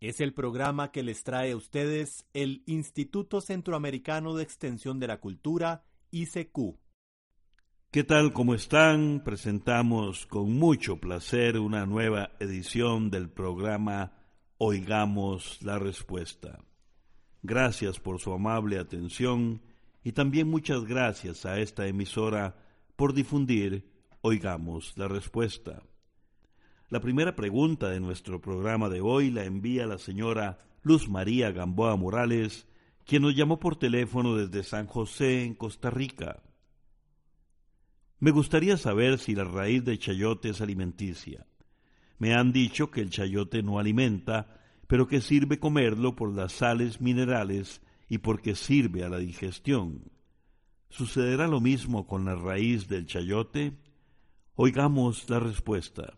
Es 0.00 0.20
el 0.20 0.32
programa 0.32 0.92
que 0.92 1.02
les 1.02 1.24
trae 1.24 1.50
a 1.50 1.56
ustedes 1.56 2.24
el 2.32 2.62
Instituto 2.66 3.40
Centroamericano 3.40 4.36
de 4.36 4.44
Extensión 4.44 5.00
de 5.00 5.08
la 5.08 5.18
Cultura, 5.18 5.82
ICQ. 6.12 6.76
¿Qué 7.90 8.04
tal? 8.04 8.32
¿Cómo 8.32 8.54
están? 8.54 9.24
Presentamos 9.24 10.26
con 10.26 10.52
mucho 10.52 10.98
placer 10.98 11.58
una 11.58 11.84
nueva 11.84 12.30
edición 12.38 13.10
del 13.10 13.28
programa 13.28 14.12
Oigamos 14.58 15.60
la 15.62 15.80
Respuesta. 15.80 16.60
Gracias 17.42 17.98
por 17.98 18.20
su 18.20 18.32
amable 18.32 18.78
atención 18.78 19.62
y 20.04 20.12
también 20.12 20.48
muchas 20.48 20.84
gracias 20.84 21.44
a 21.44 21.58
esta 21.58 21.88
emisora 21.88 22.56
por 22.94 23.14
difundir 23.14 23.90
Oigamos 24.20 24.96
la 24.96 25.08
Respuesta. 25.08 25.82
La 26.90 27.00
primera 27.00 27.36
pregunta 27.36 27.90
de 27.90 28.00
nuestro 28.00 28.40
programa 28.40 28.88
de 28.88 29.02
hoy 29.02 29.30
la 29.30 29.44
envía 29.44 29.86
la 29.86 29.98
señora 29.98 30.64
Luz 30.82 31.06
María 31.06 31.50
Gamboa 31.50 31.96
Morales, 31.96 32.66
quien 33.04 33.22
nos 33.22 33.36
llamó 33.36 33.60
por 33.60 33.76
teléfono 33.76 34.36
desde 34.36 34.62
San 34.62 34.86
José, 34.86 35.44
en 35.44 35.54
Costa 35.54 35.90
Rica. 35.90 36.42
Me 38.20 38.30
gustaría 38.30 38.78
saber 38.78 39.18
si 39.18 39.34
la 39.34 39.44
raíz 39.44 39.84
de 39.84 39.98
chayote 39.98 40.48
es 40.48 40.62
alimenticia. 40.62 41.46
Me 42.18 42.34
han 42.34 42.52
dicho 42.52 42.90
que 42.90 43.02
el 43.02 43.10
chayote 43.10 43.62
no 43.62 43.78
alimenta, 43.78 44.58
pero 44.86 45.06
que 45.06 45.20
sirve 45.20 45.60
comerlo 45.60 46.16
por 46.16 46.32
las 46.32 46.52
sales 46.52 47.02
minerales 47.02 47.82
y 48.08 48.18
porque 48.18 48.54
sirve 48.54 49.04
a 49.04 49.10
la 49.10 49.18
digestión. 49.18 50.10
¿Sucederá 50.88 51.48
lo 51.48 51.60
mismo 51.60 52.06
con 52.06 52.24
la 52.24 52.34
raíz 52.34 52.88
del 52.88 53.04
chayote? 53.04 53.76
Oigamos 54.54 55.28
la 55.28 55.38
respuesta. 55.38 56.14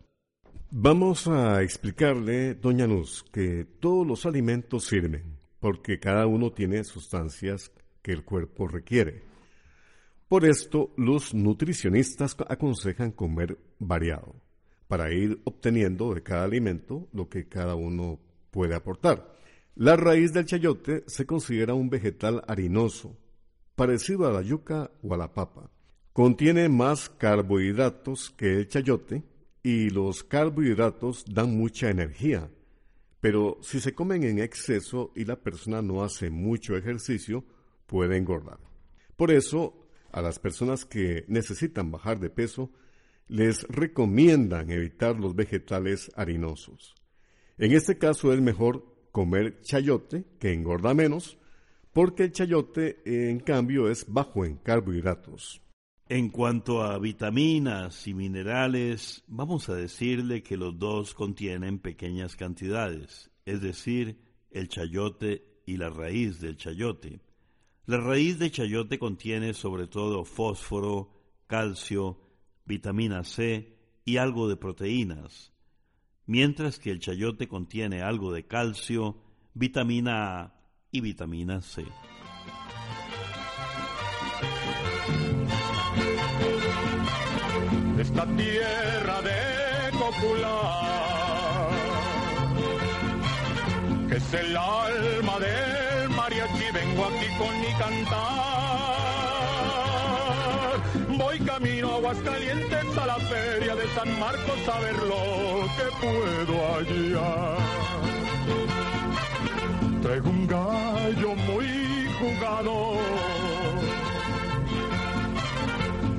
Vamos 0.73 1.27
a 1.27 1.61
explicarle, 1.63 2.55
doña 2.55 2.87
Luz, 2.87 3.25
que 3.33 3.65
todos 3.81 4.07
los 4.07 4.25
alimentos 4.25 4.85
sirven, 4.85 5.37
porque 5.59 5.99
cada 5.99 6.27
uno 6.27 6.53
tiene 6.53 6.85
sustancias 6.85 7.73
que 8.01 8.13
el 8.13 8.23
cuerpo 8.23 8.69
requiere. 8.69 9.21
Por 10.29 10.45
esto, 10.45 10.93
los 10.95 11.33
nutricionistas 11.33 12.37
aconsejan 12.47 13.11
comer 13.11 13.57
variado, 13.79 14.33
para 14.87 15.11
ir 15.11 15.41
obteniendo 15.43 16.13
de 16.13 16.23
cada 16.23 16.45
alimento 16.45 17.09
lo 17.11 17.27
que 17.27 17.49
cada 17.49 17.75
uno 17.75 18.21
puede 18.49 18.73
aportar. 18.73 19.35
La 19.75 19.97
raíz 19.97 20.31
del 20.31 20.45
chayote 20.45 21.03
se 21.05 21.25
considera 21.25 21.73
un 21.73 21.89
vegetal 21.89 22.45
harinoso, 22.47 23.17
parecido 23.75 24.25
a 24.25 24.31
la 24.31 24.41
yuca 24.41 24.89
o 25.03 25.13
a 25.13 25.17
la 25.17 25.33
papa. 25.33 25.69
Contiene 26.13 26.69
más 26.69 27.09
carbohidratos 27.09 28.29
que 28.29 28.55
el 28.55 28.69
chayote, 28.69 29.23
y 29.63 29.89
los 29.89 30.23
carbohidratos 30.23 31.25
dan 31.25 31.55
mucha 31.55 31.89
energía, 31.89 32.49
pero 33.19 33.59
si 33.61 33.79
se 33.79 33.93
comen 33.93 34.23
en 34.23 34.39
exceso 34.39 35.11
y 35.15 35.25
la 35.25 35.35
persona 35.35 35.81
no 35.81 36.03
hace 36.03 36.29
mucho 36.29 36.75
ejercicio, 36.75 37.45
puede 37.85 38.17
engordar. 38.17 38.59
Por 39.15 39.31
eso, 39.31 39.87
a 40.11 40.21
las 40.21 40.39
personas 40.39 40.85
que 40.85 41.25
necesitan 41.27 41.91
bajar 41.91 42.19
de 42.19 42.31
peso, 42.31 42.71
les 43.27 43.63
recomiendan 43.69 44.71
evitar 44.71 45.19
los 45.19 45.35
vegetales 45.35 46.11
harinosos. 46.15 46.95
En 47.57 47.71
este 47.73 47.97
caso 47.97 48.33
es 48.33 48.41
mejor 48.41 48.85
comer 49.11 49.61
chayote, 49.61 50.25
que 50.39 50.51
engorda 50.51 50.93
menos, 50.93 51.37
porque 51.93 52.23
el 52.23 52.31
chayote, 52.31 53.01
en 53.05 53.39
cambio, 53.39 53.89
es 53.89 54.05
bajo 54.11 54.45
en 54.45 54.57
carbohidratos. 54.57 55.61
En 56.11 56.27
cuanto 56.27 56.83
a 56.83 56.99
vitaminas 56.99 58.05
y 58.05 58.13
minerales, 58.13 59.23
vamos 59.27 59.69
a 59.69 59.75
decirle 59.75 60.43
que 60.43 60.57
los 60.57 60.77
dos 60.77 61.13
contienen 61.13 61.79
pequeñas 61.79 62.35
cantidades, 62.35 63.31
es 63.45 63.61
decir, 63.61 64.19
el 64.51 64.67
chayote 64.67 65.61
y 65.65 65.77
la 65.77 65.89
raíz 65.89 66.41
del 66.41 66.57
chayote. 66.57 67.21
La 67.85 67.95
raíz 67.95 68.39
de 68.39 68.51
chayote 68.51 68.99
contiene 68.99 69.53
sobre 69.53 69.87
todo 69.87 70.25
fósforo, 70.25 71.13
calcio, 71.47 72.19
vitamina 72.65 73.23
C 73.23 73.77
y 74.03 74.17
algo 74.17 74.49
de 74.49 74.57
proteínas, 74.57 75.53
mientras 76.25 76.77
que 76.77 76.91
el 76.91 76.99
chayote 76.99 77.47
contiene 77.47 78.01
algo 78.01 78.33
de 78.33 78.45
calcio, 78.45 79.15
vitamina 79.53 80.41
A 80.41 80.61
y 80.91 80.99
vitamina 80.99 81.61
C. 81.61 81.85
esta 87.99 88.25
tierra 88.25 89.21
de 89.21 89.91
popular, 89.97 91.69
que 94.09 94.15
es 94.15 94.33
el 94.33 94.57
alma 94.57 95.39
del 95.39 96.09
mariachi, 96.09 96.71
vengo 96.73 97.05
aquí 97.05 97.27
con 97.37 97.59
mi 97.61 97.73
cantar. 97.77 98.31
Voy 101.17 101.39
camino 101.39 101.91
a 101.91 101.95
Aguascalientes 101.95 102.97
a 102.97 103.05
la 103.05 103.17
feria 103.17 103.75
de 103.75 103.87
San 103.95 104.19
Marcos 104.19 104.67
a 104.67 104.79
ver 104.79 104.97
lo 104.97 105.67
que 105.77 105.87
puedo 106.01 106.53
hallar. 106.73 107.57
Traigo 110.01 110.29
un 110.29 110.47
gallo 110.47 111.35
muy 111.35 112.07
jugado 112.19 112.95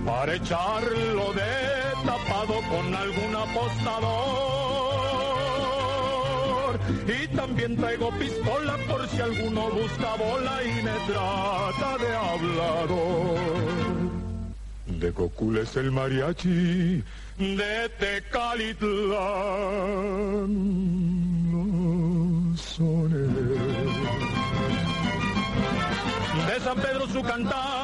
para 0.07 0.35
echarlo 0.35 1.33
de 1.33 1.62
con 2.73 2.95
algún 2.95 3.37
apostador. 3.37 4.13
Y 7.07 7.29
también 7.37 7.77
traigo 7.77 8.11
pistola 8.19 8.77
por 8.89 9.07
si 9.09 9.21
alguno 9.21 9.71
busca 9.71 10.15
bola 10.17 10.63
y 10.65 10.83
me 10.83 10.97
trata 11.13 11.99
de 11.99 12.11
hablador. 12.29 13.41
De 14.87 15.13
Cocul 15.13 15.59
es 15.59 15.77
el 15.77 15.91
mariachi 15.91 17.03
de 17.39 17.89
Tecalitlán. 17.99 19.13
De 26.47 26.61
San 26.61 26.77
Pedro 26.77 27.07
su 27.09 27.23
cantar 27.23 27.82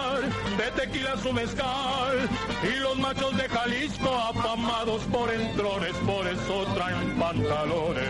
tequila 0.78 1.16
su 1.20 1.32
mezcal 1.32 2.28
y 2.62 2.78
los 2.78 2.96
machos 2.98 3.36
de 3.36 3.48
Jalisco 3.48 4.14
afamados 4.14 5.02
por 5.10 5.28
entrones, 5.28 5.92
por 6.06 6.24
eso 6.24 6.64
traen 6.74 7.18
pantalones. 7.18 8.04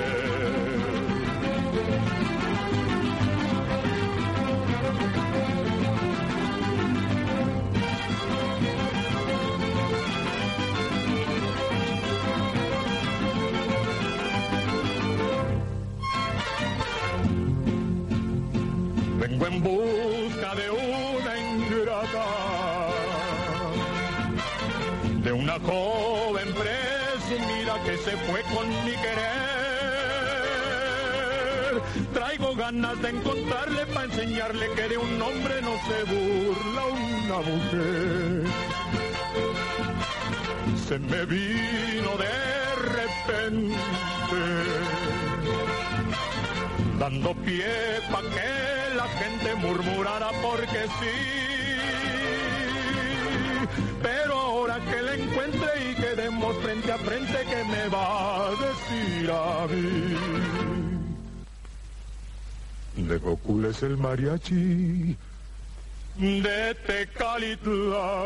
Vengo 19.18 19.46
en 19.46 19.62
busca 19.62 20.54
de 20.54 20.70
una 20.70 21.17
de 25.22 25.32
una 25.32 25.58
joven 25.60 26.54
presumida 26.54 27.82
que 27.84 27.98
se 27.98 28.16
fue 28.16 28.40
con 28.54 28.66
mi 28.86 28.92
querer. 28.92 29.28
Traigo 32.14 32.54
ganas 32.54 33.02
de 33.02 33.10
encontrarle 33.10 33.84
para 33.86 34.06
enseñarle 34.06 34.70
que 34.76 34.88
de 34.88 34.96
un 34.96 35.20
hombre 35.20 35.60
no 35.60 35.76
se 35.88 36.04
burla 36.04 36.86
una 36.86 37.36
mujer. 37.50 38.46
Se 40.88 40.98
me 40.98 41.26
vino 41.26 42.16
de 42.16 42.74
repente 42.96 43.76
dando 46.98 47.34
pie 47.34 48.00
pa' 48.10 48.22
que 48.22 48.94
la 48.96 49.08
gente 49.20 49.54
murmurara 49.56 50.30
porque 50.42 50.86
sí. 51.00 51.57
Pero 54.02 54.32
ahora 54.34 54.80
que 54.90 55.02
la 55.02 55.14
encuentre 55.14 55.90
y 55.90 55.94
quedemos 55.94 56.56
frente 56.58 56.92
a 56.92 56.98
frente, 56.98 57.38
¿qué 57.48 57.64
me 57.64 57.88
va 57.88 58.46
a 58.46 58.50
decir 58.50 59.30
a 59.30 59.66
mí? 59.66 60.48
de 63.08 63.20
Cocul 63.20 63.64
es 63.66 63.82
el 63.82 63.96
mariachi 63.96 65.16
de 66.18 66.74
Tecalitlán. 66.86 68.18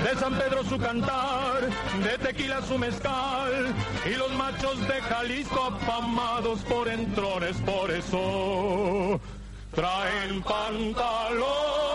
De 0.00 0.18
San 0.18 0.34
Pedro 0.38 0.64
su 0.64 0.78
cantar, 0.78 1.68
de 2.02 2.18
tequila 2.18 2.62
su 2.62 2.78
mezcal, 2.78 3.74
y 4.10 4.16
los 4.16 4.32
machos 4.34 4.80
de 4.88 5.00
Jalisco 5.02 5.62
afamados 5.62 6.60
por 6.60 6.88
entrones, 6.88 7.56
por 7.58 7.90
eso 7.90 9.20
traen 9.74 10.42
pantalones. 10.42 11.92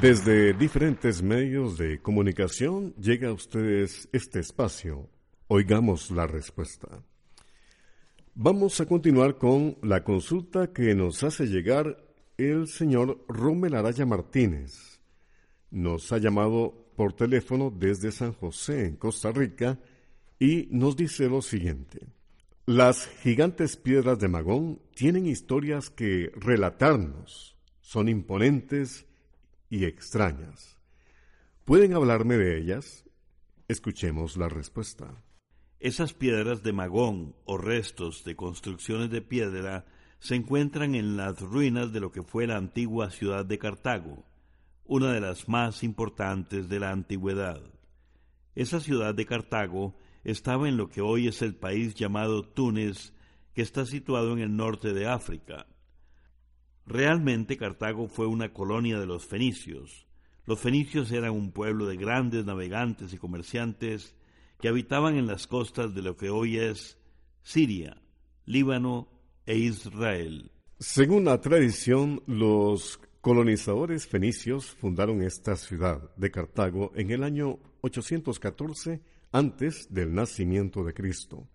Desde 0.00 0.52
diferentes 0.52 1.22
medios 1.22 1.78
de 1.78 2.00
comunicación 2.00 2.94
llega 3.00 3.30
a 3.30 3.32
ustedes 3.32 4.08
este 4.12 4.40
espacio. 4.40 5.08
Oigamos 5.48 6.10
la 6.10 6.26
respuesta. 6.26 7.02
Vamos 8.40 8.80
a 8.80 8.86
continuar 8.86 9.36
con 9.36 9.78
la 9.82 10.04
consulta 10.04 10.72
que 10.72 10.94
nos 10.94 11.24
hace 11.24 11.48
llegar 11.48 12.04
el 12.36 12.68
señor 12.68 13.24
Rommel 13.26 13.74
Araya 13.74 14.06
Martínez. 14.06 15.00
Nos 15.72 16.12
ha 16.12 16.18
llamado 16.18 16.92
por 16.94 17.14
teléfono 17.14 17.74
desde 17.76 18.12
San 18.12 18.32
José, 18.32 18.86
en 18.86 18.94
Costa 18.94 19.32
Rica, 19.32 19.80
y 20.38 20.68
nos 20.70 20.94
dice 20.94 21.28
lo 21.28 21.42
siguiente. 21.42 22.06
Las 22.64 23.08
gigantes 23.08 23.76
piedras 23.76 24.20
de 24.20 24.28
Magón 24.28 24.82
tienen 24.94 25.26
historias 25.26 25.90
que 25.90 26.30
relatarnos. 26.36 27.56
Son 27.80 28.08
imponentes 28.08 29.04
y 29.68 29.84
extrañas. 29.84 30.78
¿Pueden 31.64 31.92
hablarme 31.92 32.36
de 32.36 32.56
ellas? 32.56 33.04
Escuchemos 33.66 34.36
la 34.36 34.48
respuesta. 34.48 35.24
Esas 35.80 36.12
piedras 36.12 36.64
de 36.64 36.72
magón 36.72 37.36
o 37.44 37.56
restos 37.56 38.24
de 38.24 38.34
construcciones 38.34 39.10
de 39.10 39.22
piedra 39.22 39.86
se 40.18 40.34
encuentran 40.34 40.96
en 40.96 41.16
las 41.16 41.40
ruinas 41.40 41.92
de 41.92 42.00
lo 42.00 42.10
que 42.10 42.24
fue 42.24 42.48
la 42.48 42.56
antigua 42.56 43.10
ciudad 43.10 43.46
de 43.46 43.60
Cartago, 43.60 44.24
una 44.84 45.12
de 45.12 45.20
las 45.20 45.48
más 45.48 45.84
importantes 45.84 46.68
de 46.68 46.80
la 46.80 46.90
antigüedad. 46.90 47.62
Esa 48.56 48.80
ciudad 48.80 49.14
de 49.14 49.24
Cartago 49.24 49.94
estaba 50.24 50.68
en 50.68 50.76
lo 50.76 50.88
que 50.88 51.00
hoy 51.00 51.28
es 51.28 51.42
el 51.42 51.54
país 51.54 51.94
llamado 51.94 52.42
Túnez, 52.42 53.12
que 53.54 53.62
está 53.62 53.86
situado 53.86 54.32
en 54.32 54.40
el 54.40 54.56
norte 54.56 54.92
de 54.92 55.06
África. 55.06 55.66
Realmente 56.86 57.56
Cartago 57.56 58.08
fue 58.08 58.26
una 58.26 58.52
colonia 58.52 58.98
de 58.98 59.06
los 59.06 59.26
fenicios. 59.26 60.08
Los 60.44 60.58
fenicios 60.58 61.12
eran 61.12 61.30
un 61.30 61.52
pueblo 61.52 61.86
de 61.86 61.96
grandes 61.96 62.44
navegantes 62.44 63.12
y 63.12 63.18
comerciantes 63.18 64.16
que 64.58 64.68
habitaban 64.68 65.16
en 65.16 65.26
las 65.26 65.46
costas 65.46 65.94
de 65.94 66.02
lo 66.02 66.16
que 66.16 66.30
hoy 66.30 66.58
es 66.58 66.98
Siria, 67.42 68.00
Líbano 68.44 69.08
e 69.46 69.56
Israel. 69.56 70.50
Según 70.78 71.24
la 71.24 71.40
tradición, 71.40 72.22
los 72.26 73.00
colonizadores 73.20 74.06
fenicios 74.06 74.66
fundaron 74.66 75.22
esta 75.22 75.56
ciudad 75.56 76.14
de 76.16 76.30
Cartago 76.30 76.92
en 76.94 77.10
el 77.10 77.22
año 77.22 77.58
814 77.82 79.00
antes 79.32 79.92
del 79.92 80.14
nacimiento 80.14 80.84
de 80.84 80.94
Cristo, 80.94 81.46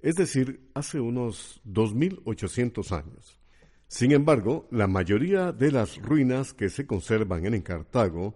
es 0.00 0.16
decir, 0.16 0.68
hace 0.74 1.00
unos 1.00 1.60
2800 1.64 2.92
años. 2.92 3.38
Sin 3.86 4.12
embargo, 4.12 4.66
la 4.70 4.86
mayoría 4.86 5.52
de 5.52 5.70
las 5.70 5.96
ruinas 5.98 6.52
que 6.52 6.68
se 6.68 6.86
conservan 6.86 7.46
en 7.46 7.62
Cartago 7.62 8.34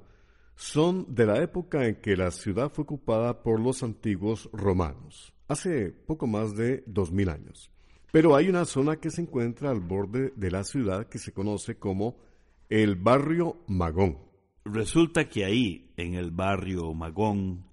son 0.59 1.15
de 1.15 1.25
la 1.25 1.41
época 1.41 1.87
en 1.87 2.01
que 2.01 2.17
la 2.17 2.33
ciudad 2.33 2.73
fue 2.73 2.83
ocupada 2.83 3.45
por 3.45 3.61
los 3.61 3.85
antiguos 3.85 4.51
romanos, 4.53 5.33
hace 5.47 5.93
poco 5.93 6.27
más 6.27 6.57
de 6.57 6.83
dos 6.85 7.13
mil 7.13 7.29
años. 7.29 7.71
Pero 8.11 8.35
hay 8.35 8.49
una 8.49 8.65
zona 8.65 8.97
que 8.97 9.13
se 9.13 9.23
encuentra 9.23 9.71
al 9.71 9.79
borde 9.79 10.33
de 10.35 10.51
la 10.51 10.65
ciudad 10.65 11.07
que 11.07 11.21
se 11.21 11.33
conoce 11.33 11.77
como 11.77 12.17
el 12.69 12.97
barrio 12.97 13.59
Magón. 13.69 14.19
Resulta 14.65 15.29
que 15.29 15.45
ahí, 15.45 15.93
en 15.97 16.15
el 16.15 16.33
barrio 16.33 16.93
Magón, 16.93 17.65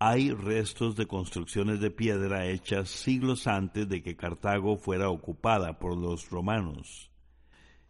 hay 0.00 0.32
restos 0.32 0.96
de 0.96 1.06
construcciones 1.06 1.78
de 1.78 1.92
piedra 1.92 2.46
hechas 2.46 2.88
siglos 2.88 3.46
antes 3.46 3.88
de 3.88 4.02
que 4.02 4.16
Cartago 4.16 4.76
fuera 4.76 5.08
ocupada 5.08 5.78
por 5.78 5.96
los 5.96 6.28
romanos. 6.30 7.12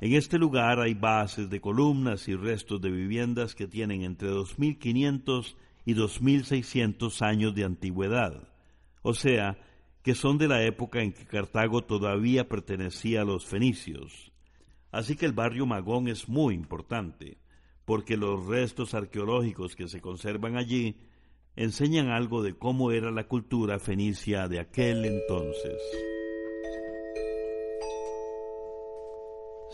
En 0.01 0.15
este 0.15 0.39
lugar 0.39 0.81
hay 0.81 0.95
bases 0.95 1.49
de 1.49 1.61
columnas 1.61 2.29
y 2.29 2.35
restos 2.35 2.81
de 2.81 2.91
viviendas 2.91 3.55
que 3.55 3.69
tienen 3.69 4.03
entre 4.03 4.31
2.500 4.31 5.55
y 5.85 5.95
2.600 5.95 7.23
años 7.23 7.55
de 7.55 7.65
antigüedad, 7.65 8.49
o 9.03 9.15
sea, 9.15 9.59
que 10.03 10.15
son 10.15 10.37
de 10.37 10.49
la 10.49 10.63
época 10.63 11.01
en 11.01 11.13
que 11.13 11.25
Cartago 11.25 11.83
todavía 11.83 12.49
pertenecía 12.49 13.23
a 13.23 13.25
los 13.25 13.47
fenicios. 13.47 14.33
Así 14.91 15.17
que 15.17 15.27
el 15.27 15.33
barrio 15.33 15.67
Magón 15.67 16.09
es 16.09 16.29
muy 16.29 16.55
importante, 16.55 17.39
porque 17.85 18.17
los 18.17 18.47
restos 18.47 18.95
arqueológicos 18.95 19.77
que 19.77 19.89
se 19.89 20.01
conservan 20.01 20.57
allí 20.57 20.97
enseñan 21.57 22.09
algo 22.09 22.43
de 22.43 22.55
cómo 22.55 22.93
era 22.93 23.11
la 23.11 23.27
cultura 23.27 23.79
fenicia 23.79 24.49
de 24.49 24.61
aquel 24.61 25.05
entonces. 25.05 25.81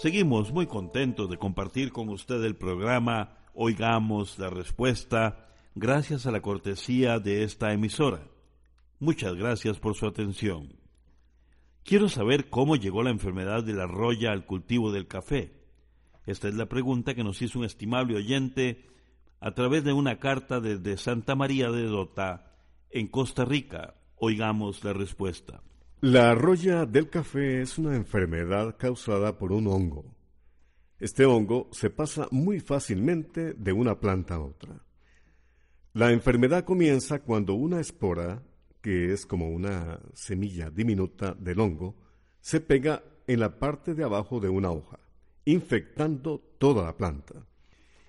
Seguimos 0.00 0.50
muy 0.50 0.66
contentos 0.66 1.28
de 1.28 1.36
compartir 1.36 1.92
con 1.92 2.08
usted 2.08 2.42
el 2.44 2.56
programa 2.56 3.36
Oigamos 3.52 4.38
la 4.38 4.48
Respuesta 4.48 5.50
gracias 5.74 6.24
a 6.24 6.30
la 6.30 6.40
cortesía 6.40 7.18
de 7.18 7.42
esta 7.42 7.74
emisora. 7.74 8.26
Muchas 8.98 9.34
gracias 9.34 9.78
por 9.78 9.94
su 9.94 10.06
atención. 10.06 10.74
Quiero 11.84 12.08
saber 12.08 12.48
cómo 12.48 12.76
llegó 12.76 13.02
la 13.02 13.10
enfermedad 13.10 13.62
de 13.62 13.74
la 13.74 13.86
roya 13.86 14.32
al 14.32 14.46
cultivo 14.46 14.90
del 14.90 15.06
café. 15.06 15.52
Esta 16.24 16.48
es 16.48 16.54
la 16.54 16.64
pregunta 16.64 17.14
que 17.14 17.22
nos 17.22 17.42
hizo 17.42 17.58
un 17.58 17.66
estimable 17.66 18.16
oyente 18.16 18.86
a 19.38 19.52
través 19.52 19.84
de 19.84 19.92
una 19.92 20.18
carta 20.18 20.60
desde 20.60 20.96
Santa 20.96 21.34
María 21.34 21.70
de 21.70 21.82
Dota, 21.82 22.56
en 22.88 23.06
Costa 23.06 23.44
Rica. 23.44 23.96
Oigamos 24.16 24.82
la 24.82 24.94
respuesta. 24.94 25.60
La 26.02 26.34
roya 26.34 26.86
del 26.86 27.10
café 27.10 27.60
es 27.60 27.76
una 27.76 27.94
enfermedad 27.94 28.78
causada 28.78 29.36
por 29.36 29.52
un 29.52 29.66
hongo. 29.66 30.06
Este 30.98 31.26
hongo 31.26 31.68
se 31.72 31.90
pasa 31.90 32.26
muy 32.30 32.58
fácilmente 32.58 33.52
de 33.52 33.72
una 33.74 34.00
planta 34.00 34.36
a 34.36 34.40
otra. 34.40 34.82
La 35.92 36.10
enfermedad 36.10 36.64
comienza 36.64 37.18
cuando 37.18 37.52
una 37.52 37.80
espora, 37.80 38.42
que 38.80 39.12
es 39.12 39.26
como 39.26 39.50
una 39.50 40.00
semilla 40.14 40.70
diminuta 40.70 41.34
del 41.34 41.60
hongo, 41.60 41.96
se 42.40 42.62
pega 42.62 43.04
en 43.26 43.40
la 43.40 43.58
parte 43.58 43.92
de 43.92 44.02
abajo 44.02 44.40
de 44.40 44.48
una 44.48 44.70
hoja, 44.70 45.00
infectando 45.44 46.40
toda 46.56 46.82
la 46.82 46.96
planta. 46.96 47.46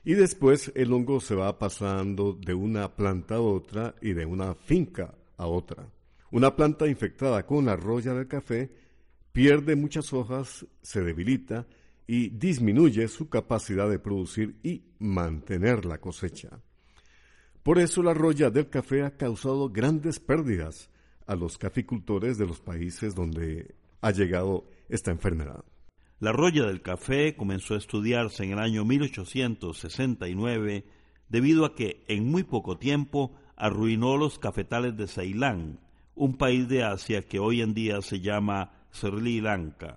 Y 0.06 0.14
después 0.14 0.72
el 0.76 0.94
hongo 0.94 1.20
se 1.20 1.36
va 1.36 1.60
pasando 1.60 2.32
de 2.32 2.54
una 2.54 2.96
planta 2.96 3.36
a 3.36 3.42
otra 3.42 3.96
y 4.02 4.14
de 4.14 4.26
una 4.26 4.56
finca 4.56 5.14
a 5.36 5.46
otra. 5.46 5.90
Una 6.32 6.56
planta 6.56 6.88
infectada 6.88 7.46
con 7.46 7.66
la 7.66 7.76
roya 7.76 8.14
del 8.14 8.28
café 8.28 8.72
pierde 9.34 9.76
muchas 9.76 10.14
hojas, 10.14 10.66
se 10.82 11.02
debilita 11.02 11.68
y 12.08 12.30
disminuye 12.30 13.08
su 13.10 13.30
capacidad 13.30 13.90
de 13.90 14.00
producir 14.00 14.58
y 14.64 14.84
mantener 15.00 15.86
la 15.86 16.00
cosecha. 16.00 16.62
Por 17.64 17.80
eso 17.80 18.02
la 18.02 18.14
roya 18.14 18.50
del 18.50 18.70
café 18.70 19.04
ha 19.04 19.18
causado 19.18 19.70
grandes 19.70 20.20
pérdidas 20.20 20.90
a 21.28 21.36
los 21.36 21.58
caficultores 21.58 22.38
de 22.38 22.48
los 22.48 22.62
países 22.62 23.14
donde 23.14 23.76
ha 24.02 24.12
llegado 24.12 24.68
esta 24.90 25.12
enfermedad. 25.12 25.64
La 26.20 26.32
roya 26.32 26.66
del 26.66 26.82
café 26.82 27.36
comenzó 27.36 27.76
a 27.76 27.78
estudiarse 27.78 28.44
en 28.44 28.52
el 28.52 28.60
año 28.60 28.86
1869 28.86 30.86
debido 31.30 31.66
a 31.66 31.76
que 31.76 32.04
en 32.08 32.26
muy 32.26 32.44
poco 32.44 32.78
tiempo 32.78 33.36
arruinó 33.56 34.18
los 34.18 34.40
cafetales 34.40 34.98
de 34.98 35.08
Ceilán, 35.08 35.80
un 36.22 36.38
país 36.38 36.68
de 36.68 36.84
Asia 36.84 37.24
que 37.24 37.40
hoy 37.40 37.62
en 37.62 37.74
día 37.74 38.00
se 38.04 38.20
llama 38.20 38.72
Sri 38.92 39.42
Lanka. 39.42 39.96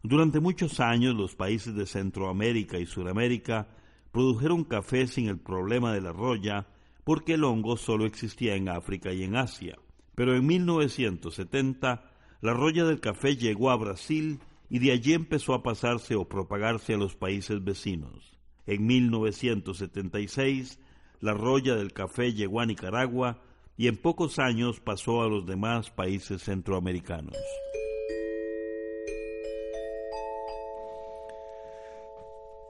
Durante 0.00 0.38
muchos 0.38 0.78
años 0.78 1.16
los 1.16 1.34
países 1.34 1.74
de 1.74 1.86
Centroamérica 1.86 2.78
y 2.78 2.86
Sudamérica 2.86 3.66
produjeron 4.12 4.62
café 4.62 5.08
sin 5.08 5.26
el 5.26 5.40
problema 5.40 5.92
de 5.92 6.02
la 6.02 6.12
roya 6.12 6.68
porque 7.02 7.34
el 7.34 7.42
hongo 7.42 7.76
solo 7.76 8.06
existía 8.06 8.54
en 8.54 8.68
África 8.68 9.12
y 9.12 9.24
en 9.24 9.34
Asia. 9.34 9.76
Pero 10.14 10.36
en 10.36 10.46
1970 10.46 12.12
la 12.40 12.54
roya 12.54 12.84
del 12.84 13.00
café 13.00 13.36
llegó 13.36 13.72
a 13.72 13.76
Brasil 13.76 14.38
y 14.70 14.78
de 14.78 14.92
allí 14.92 15.14
empezó 15.14 15.54
a 15.54 15.64
pasarse 15.64 16.14
o 16.14 16.28
propagarse 16.28 16.94
a 16.94 16.98
los 16.98 17.16
países 17.16 17.64
vecinos. 17.64 18.38
En 18.68 18.86
1976 18.86 20.78
la 21.18 21.34
roya 21.34 21.74
del 21.74 21.92
café 21.92 22.34
llegó 22.34 22.60
a 22.60 22.66
Nicaragua 22.66 23.42
y 23.76 23.88
en 23.88 23.96
pocos 23.96 24.38
años 24.38 24.80
pasó 24.80 25.22
a 25.22 25.28
los 25.28 25.46
demás 25.46 25.90
países 25.90 26.42
centroamericanos. 26.42 27.36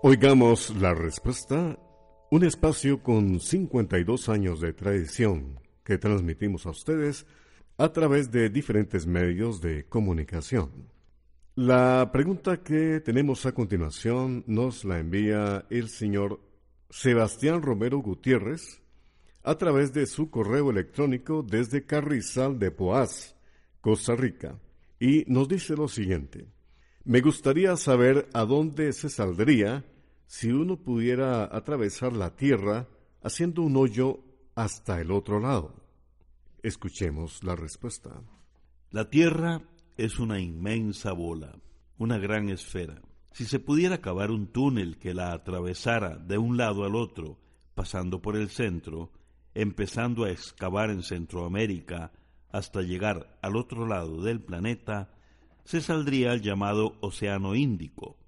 Oigamos 0.03 0.75
la 0.77 0.93
respuesta, 0.93 1.79
un 2.31 2.45
espacio 2.45 3.03
con 3.03 3.41
52 3.41 4.29
años 4.29 4.61
de 4.61 4.73
tradición 4.73 5.61
que 5.83 5.99
transmitimos 5.99 6.67
a 6.67 6.71
ustedes 6.71 7.27
a 7.79 7.93
través 7.93 8.31
de 8.31 8.51
diferentes 8.51 9.07
medios 9.07 9.61
de 9.61 9.87
comunicación. 9.87 10.91
La 11.55 12.11
pregunta 12.13 12.63
que 12.63 13.01
tenemos 13.01 13.47
a 13.47 13.53
continuación 13.53 14.45
nos 14.47 14.85
la 14.85 14.99
envía 14.99 15.67
el 15.71 15.89
señor 15.89 16.41
Sebastián 16.91 17.63
Romero 17.63 17.99
Gutiérrez 17.99 18.84
a 19.45 19.57
través 19.57 19.93
de 19.93 20.07
su 20.07 20.31
correo 20.31 20.71
electrónico 20.71 21.43
desde 21.43 21.85
Carrizal 21.85 22.59
de 22.59 22.71
Poás, 22.71 23.37
Costa 23.81 24.17
Rica, 24.17 24.59
y 24.99 25.25
nos 25.27 25.49
dice 25.49 25.77
lo 25.77 25.87
siguiente. 25.87 26.49
Me 27.05 27.21
gustaría 27.21 27.77
saber 27.77 28.29
a 28.33 28.45
dónde 28.45 28.93
se 28.93 29.11
saldría 29.11 29.85
si 30.27 30.51
uno 30.51 30.79
pudiera 30.79 31.45
atravesar 31.55 32.15
la 32.15 32.35
tierra 32.35 32.89
haciendo 33.23 33.63
un 33.63 33.77
hoyo 33.77 34.21
hasta 34.55 35.01
el 35.01 35.11
otro 35.11 35.41
lado? 35.41 35.75
Escuchemos 36.63 37.43
la 37.43 37.57
respuesta. 37.57 38.23
La 38.91 39.11
tierra 39.11 39.63
es 39.97 40.19
una 40.19 40.41
inmensa 40.41 41.13
bola, 41.13 41.59
una 41.99 42.19
gran 42.19 42.49
esfera. 42.49 43.03
Si 43.33 43.45
se 43.45 43.59
pudiera 43.59 44.01
cavar 44.01 44.31
un 44.31 44.47
túnel 44.47 44.99
que 44.99 45.13
la 45.13 45.33
atravesara 45.33 46.17
de 46.17 46.39
un 46.39 46.57
lado 46.57 46.85
al 46.85 46.95
otro, 46.95 47.39
pasando 47.75 48.23
por 48.23 48.37
el 48.37 48.49
centro, 48.49 49.11
empezando 49.55 50.25
a 50.25 50.31
excavar 50.31 50.91
en 50.91 51.03
Centroamérica 51.03 52.13
hasta 52.51 52.83
llegar 52.83 53.39
al 53.43 53.57
otro 53.57 53.87
lado 53.87 54.23
del 54.23 54.41
planeta, 54.41 55.13
se 55.65 55.81
saldría 55.81 56.33
el 56.33 56.43
llamado 56.43 56.97
Océano 57.01 57.55
Índico, 57.55 58.19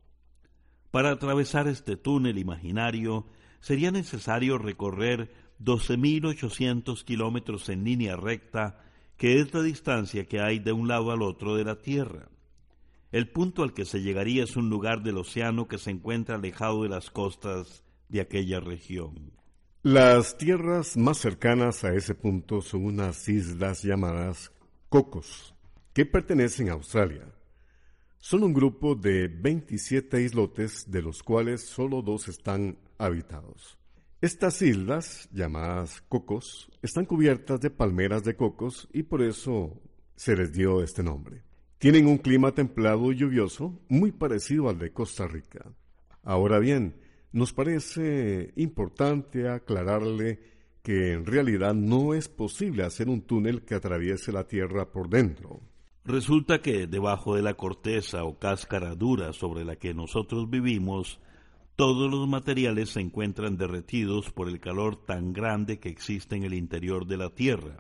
para 0.96 1.10
atravesar 1.10 1.68
este 1.68 1.98
túnel 1.98 2.38
imaginario 2.38 3.26
sería 3.60 3.90
necesario 3.90 4.56
recorrer 4.56 5.30
12.800 5.62 7.04
kilómetros 7.04 7.68
en 7.68 7.84
línea 7.84 8.16
recta, 8.16 8.82
que 9.18 9.38
es 9.38 9.52
la 9.52 9.60
distancia 9.60 10.24
que 10.24 10.40
hay 10.40 10.58
de 10.58 10.72
un 10.72 10.88
lado 10.88 11.10
al 11.10 11.20
otro 11.20 11.54
de 11.54 11.64
la 11.64 11.82
Tierra. 11.82 12.30
El 13.12 13.28
punto 13.28 13.62
al 13.62 13.74
que 13.74 13.84
se 13.84 14.00
llegaría 14.00 14.44
es 14.44 14.56
un 14.56 14.70
lugar 14.70 15.02
del 15.02 15.18
océano 15.18 15.68
que 15.68 15.76
se 15.76 15.90
encuentra 15.90 16.36
alejado 16.36 16.84
de 16.84 16.88
las 16.88 17.10
costas 17.10 17.82
de 18.08 18.22
aquella 18.22 18.60
región. 18.60 19.32
Las 19.88 20.36
tierras 20.36 20.96
más 20.96 21.18
cercanas 21.18 21.84
a 21.84 21.94
ese 21.94 22.16
punto 22.16 22.60
son 22.60 22.86
unas 22.86 23.28
islas 23.28 23.84
llamadas 23.84 24.50
Cocos, 24.88 25.54
que 25.92 26.04
pertenecen 26.04 26.70
a 26.70 26.72
Australia. 26.72 27.32
Son 28.18 28.42
un 28.42 28.52
grupo 28.52 28.96
de 28.96 29.28
27 29.28 30.22
islotes, 30.22 30.90
de 30.90 31.02
los 31.02 31.22
cuales 31.22 31.60
solo 31.60 32.02
dos 32.02 32.26
están 32.26 32.76
habitados. 32.98 33.78
Estas 34.20 34.60
islas, 34.60 35.28
llamadas 35.30 36.00
cocos, 36.08 36.68
están 36.82 37.04
cubiertas 37.04 37.60
de 37.60 37.70
palmeras 37.70 38.24
de 38.24 38.34
cocos 38.34 38.88
y 38.92 39.04
por 39.04 39.22
eso 39.22 39.80
se 40.16 40.34
les 40.34 40.52
dio 40.52 40.82
este 40.82 41.04
nombre. 41.04 41.44
Tienen 41.78 42.08
un 42.08 42.18
clima 42.18 42.50
templado 42.50 43.12
y 43.12 43.18
lluvioso 43.18 43.80
muy 43.88 44.10
parecido 44.10 44.68
al 44.68 44.80
de 44.80 44.92
Costa 44.92 45.28
Rica. 45.28 45.64
Ahora 46.24 46.58
bien, 46.58 47.05
nos 47.36 47.52
parece 47.52 48.54
importante 48.56 49.46
aclararle 49.46 50.40
que 50.82 51.12
en 51.12 51.26
realidad 51.26 51.74
no 51.74 52.14
es 52.14 52.28
posible 52.28 52.82
hacer 52.82 53.10
un 53.10 53.20
túnel 53.20 53.62
que 53.62 53.74
atraviese 53.74 54.32
la 54.32 54.46
Tierra 54.46 54.90
por 54.90 55.10
dentro. 55.10 55.60
Resulta 56.06 56.62
que 56.62 56.86
debajo 56.86 57.36
de 57.36 57.42
la 57.42 57.52
corteza 57.52 58.24
o 58.24 58.38
cáscara 58.38 58.94
dura 58.94 59.34
sobre 59.34 59.66
la 59.66 59.76
que 59.76 59.92
nosotros 59.92 60.48
vivimos, 60.48 61.20
todos 61.74 62.10
los 62.10 62.26
materiales 62.26 62.88
se 62.88 63.00
encuentran 63.00 63.58
derretidos 63.58 64.30
por 64.30 64.48
el 64.48 64.58
calor 64.58 64.96
tan 64.96 65.34
grande 65.34 65.78
que 65.78 65.90
existe 65.90 66.36
en 66.36 66.44
el 66.44 66.54
interior 66.54 67.06
de 67.06 67.18
la 67.18 67.34
Tierra, 67.34 67.76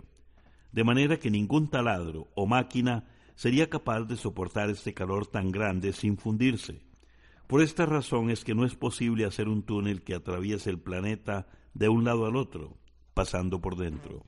de 0.70 0.84
manera 0.84 1.18
que 1.18 1.30
ningún 1.30 1.70
taladro 1.70 2.28
o 2.34 2.46
máquina 2.46 3.08
sería 3.36 3.70
capaz 3.70 4.02
de 4.02 4.18
soportar 4.18 4.68
este 4.68 4.92
calor 4.92 5.26
tan 5.26 5.50
grande 5.50 5.94
sin 5.94 6.18
fundirse. 6.18 6.85
Por 7.46 7.62
esta 7.62 7.86
razón 7.86 8.30
es 8.30 8.44
que 8.44 8.54
no 8.54 8.64
es 8.64 8.74
posible 8.74 9.24
hacer 9.24 9.48
un 9.48 9.62
túnel 9.62 10.02
que 10.02 10.14
atraviese 10.14 10.70
el 10.70 10.80
planeta 10.80 11.46
de 11.74 11.88
un 11.88 12.04
lado 12.04 12.26
al 12.26 12.34
otro, 12.34 12.76
pasando 13.14 13.60
por 13.60 13.76
dentro. 13.76 14.24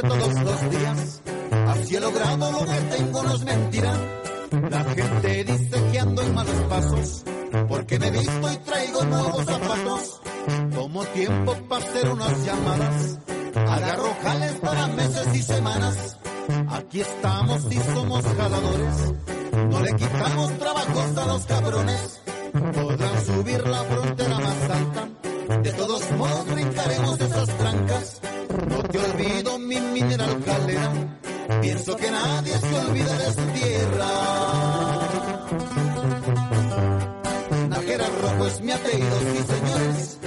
Siempre 0.00 0.08
todos 0.08 0.42
los 0.42 0.70
días, 0.70 1.22
así 1.68 1.96
he 1.96 2.00
logrado 2.00 2.52
lo 2.52 2.58
que 2.58 2.96
tengo 2.96 3.22
no 3.22 3.34
es 3.34 3.44
mentira. 3.44 3.92
La 4.70 4.84
gente 4.84 5.44
dice 5.44 5.84
que 5.92 5.98
ando 5.98 6.22
en 6.22 6.34
malos 6.34 6.54
pasos, 6.68 7.24
porque 7.68 7.98
me 7.98 8.10
visto 8.10 8.52
y 8.52 8.56
traigo 8.56 9.04
nuevos 9.04 9.44
zapatos. 9.44 10.20
Tomo 10.74 11.04
tiempo 11.06 11.54
para 11.68 11.84
hacer 11.84 12.08
unas 12.08 12.44
llamadas, 12.44 13.18
agarro 13.54 14.16
jales 14.22 14.52
para 14.60 14.86
meses 14.88 15.28
y 15.34 15.42
semanas. 15.42 16.16
Aquí 16.68 17.00
estamos 17.00 17.72
y 17.72 17.76
somos 17.94 18.24
jaladores, 18.24 19.14
no 19.70 19.80
le 19.80 19.96
quitamos 19.96 20.58
trabajos 20.58 21.16
a 21.16 21.26
los 21.26 21.46
cabrones. 21.46 22.20
Podrán 22.52 23.26
subir 23.26 23.66
la 23.66 23.82
frontera 23.84 24.38
más 24.38 24.70
alta, 24.70 25.08
de 25.62 25.72
todos 25.72 26.10
modos 26.12 26.46
brincaremos 26.46 27.20
esas 27.20 27.46
trancas. 27.58 28.20
No 28.56 28.82
te 28.84 28.98
olvido 28.98 29.58
mi 29.58 29.78
mineral 29.78 30.42
calera, 30.42 30.90
pienso 31.60 31.94
que 31.94 32.10
nadie 32.10 32.58
se 32.58 32.78
olvida 32.78 33.18
de 33.18 33.32
su 33.32 33.42
tierra. 33.58 34.08
Najera 37.68 38.06
Rojo 38.22 38.46
es 38.46 38.60
mi 38.62 38.72
apellido, 38.72 39.18
sí 39.20 39.44
señores. 39.46 40.18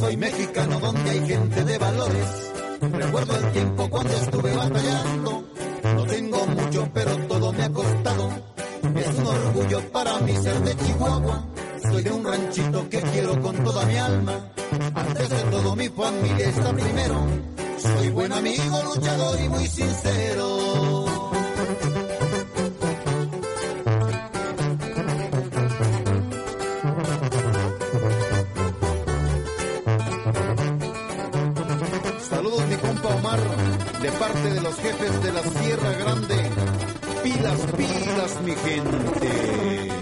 Soy 0.00 0.16
mexicano 0.18 0.80
donde 0.80 1.10
hay 1.10 1.26
gente 1.26 1.64
de 1.64 1.78
valores. 1.78 2.52
Recuerdo 2.92 3.36
el 3.36 3.52
tiempo 3.52 3.88
cuando 3.88 4.12
estuve 4.12 4.54
batallando. 4.54 5.44
No 5.94 6.04
tengo 6.04 6.46
mucho, 6.46 6.88
pero 6.92 7.16
todo 7.26 7.52
me 7.52 7.62
ha 7.64 7.70
costado. 7.70 8.30
Es 8.96 9.18
un 9.18 9.26
orgullo 9.26 9.80
para 9.92 10.18
mí 10.18 10.36
ser 10.36 10.60
de 10.60 10.76
Chihuahua. 10.76 11.46
Soy 11.90 12.02
de 12.02 12.10
un 12.10 12.24
ranchito 12.24 12.88
que 12.90 13.00
quiero 13.00 13.40
con 13.40 13.56
toda 13.64 13.86
mi 13.86 13.96
alma. 13.96 14.52
Antes 14.94 15.30
de 15.30 15.42
todo 15.50 15.74
mi 15.74 15.88
familia 15.88 16.48
está 16.48 16.72
primero. 16.72 17.26
Soy 17.80 18.08
buen 18.10 18.32
amigo, 18.32 18.82
luchador 18.94 19.40
y 19.40 19.48
muy 19.48 19.66
sincero. 19.68 21.06
Saludos 32.28 32.66
mi 32.66 32.76
compa 32.76 33.08
Omar, 33.08 33.40
de 34.02 34.10
parte 34.12 34.54
de 34.54 34.60
los 34.60 34.74
jefes 34.76 35.22
de 35.22 35.32
la 35.32 35.42
Sierra 35.42 35.92
Grande. 35.92 36.50
Pilas, 37.22 37.60
pilas 37.76 38.42
mi 38.42 38.54
gente. 38.56 39.97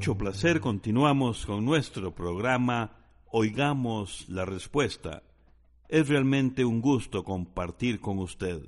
Mucho 0.00 0.16
placer 0.16 0.60
continuamos 0.60 1.44
con 1.44 1.62
nuestro 1.62 2.14
programa 2.14 2.96
Oigamos 3.32 4.24
la 4.30 4.46
Respuesta. 4.46 5.22
Es 5.90 6.08
realmente 6.08 6.64
un 6.64 6.80
gusto 6.80 7.22
compartir 7.22 8.00
con 8.00 8.18
usted. 8.18 8.62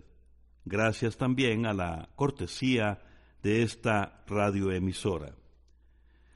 Gracias 0.66 1.16
también 1.16 1.64
a 1.64 1.72
la 1.72 2.10
cortesía 2.16 2.98
de 3.42 3.62
esta 3.62 4.22
radioemisora. 4.26 5.34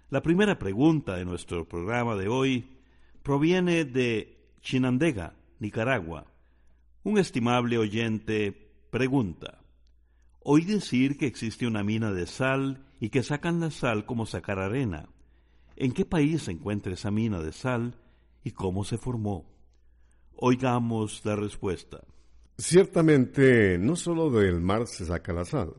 La 0.09 0.23
primera 0.23 0.59
pregunta 0.59 1.17
de 1.17 1.27
nuestro 1.27 1.69
programa 1.69 2.17
de 2.17 2.29
hoy 2.29 2.79
proviene 3.23 3.85
de 3.85 4.49
Chinandega, 4.63 5.35
Nicaragua. 5.59 6.25
Un 7.03 7.19
estimable 7.19 7.77
oyente 7.77 8.51
pregunta, 8.89 9.61
Oí 10.41 10.65
decir 10.65 11.19
que 11.19 11.27
existe 11.27 11.67
una 11.67 11.83
mina 11.83 12.13
de 12.13 12.27
sal 12.27 12.86
y 13.01 13.11
que 13.11 13.23
sacan 13.23 13.61
la 13.61 13.71
sal 13.71 14.07
como 14.07 14.27
sacar 14.27 14.59
arena. 14.59 15.09
¿En 15.77 15.93
qué 15.93 16.05
país 16.05 16.43
se 16.43 16.53
encuentra 16.53 16.95
esa 16.95 17.11
mina 17.11 17.41
de 17.41 17.53
sal 17.53 17.99
y 18.43 18.53
cómo 18.53 18.85
se 18.85 18.99
formó? 18.99 19.45
Oigamos 20.37 21.25
la 21.25 21.37
respuesta. 21.37 22.03
Ciertamente, 22.59 23.77
no 23.79 23.97
solo 23.97 24.31
del 24.31 24.61
mar 24.61 24.87
se 24.87 25.05
saca 25.05 25.33
la 25.33 25.45
sal. 25.45 25.75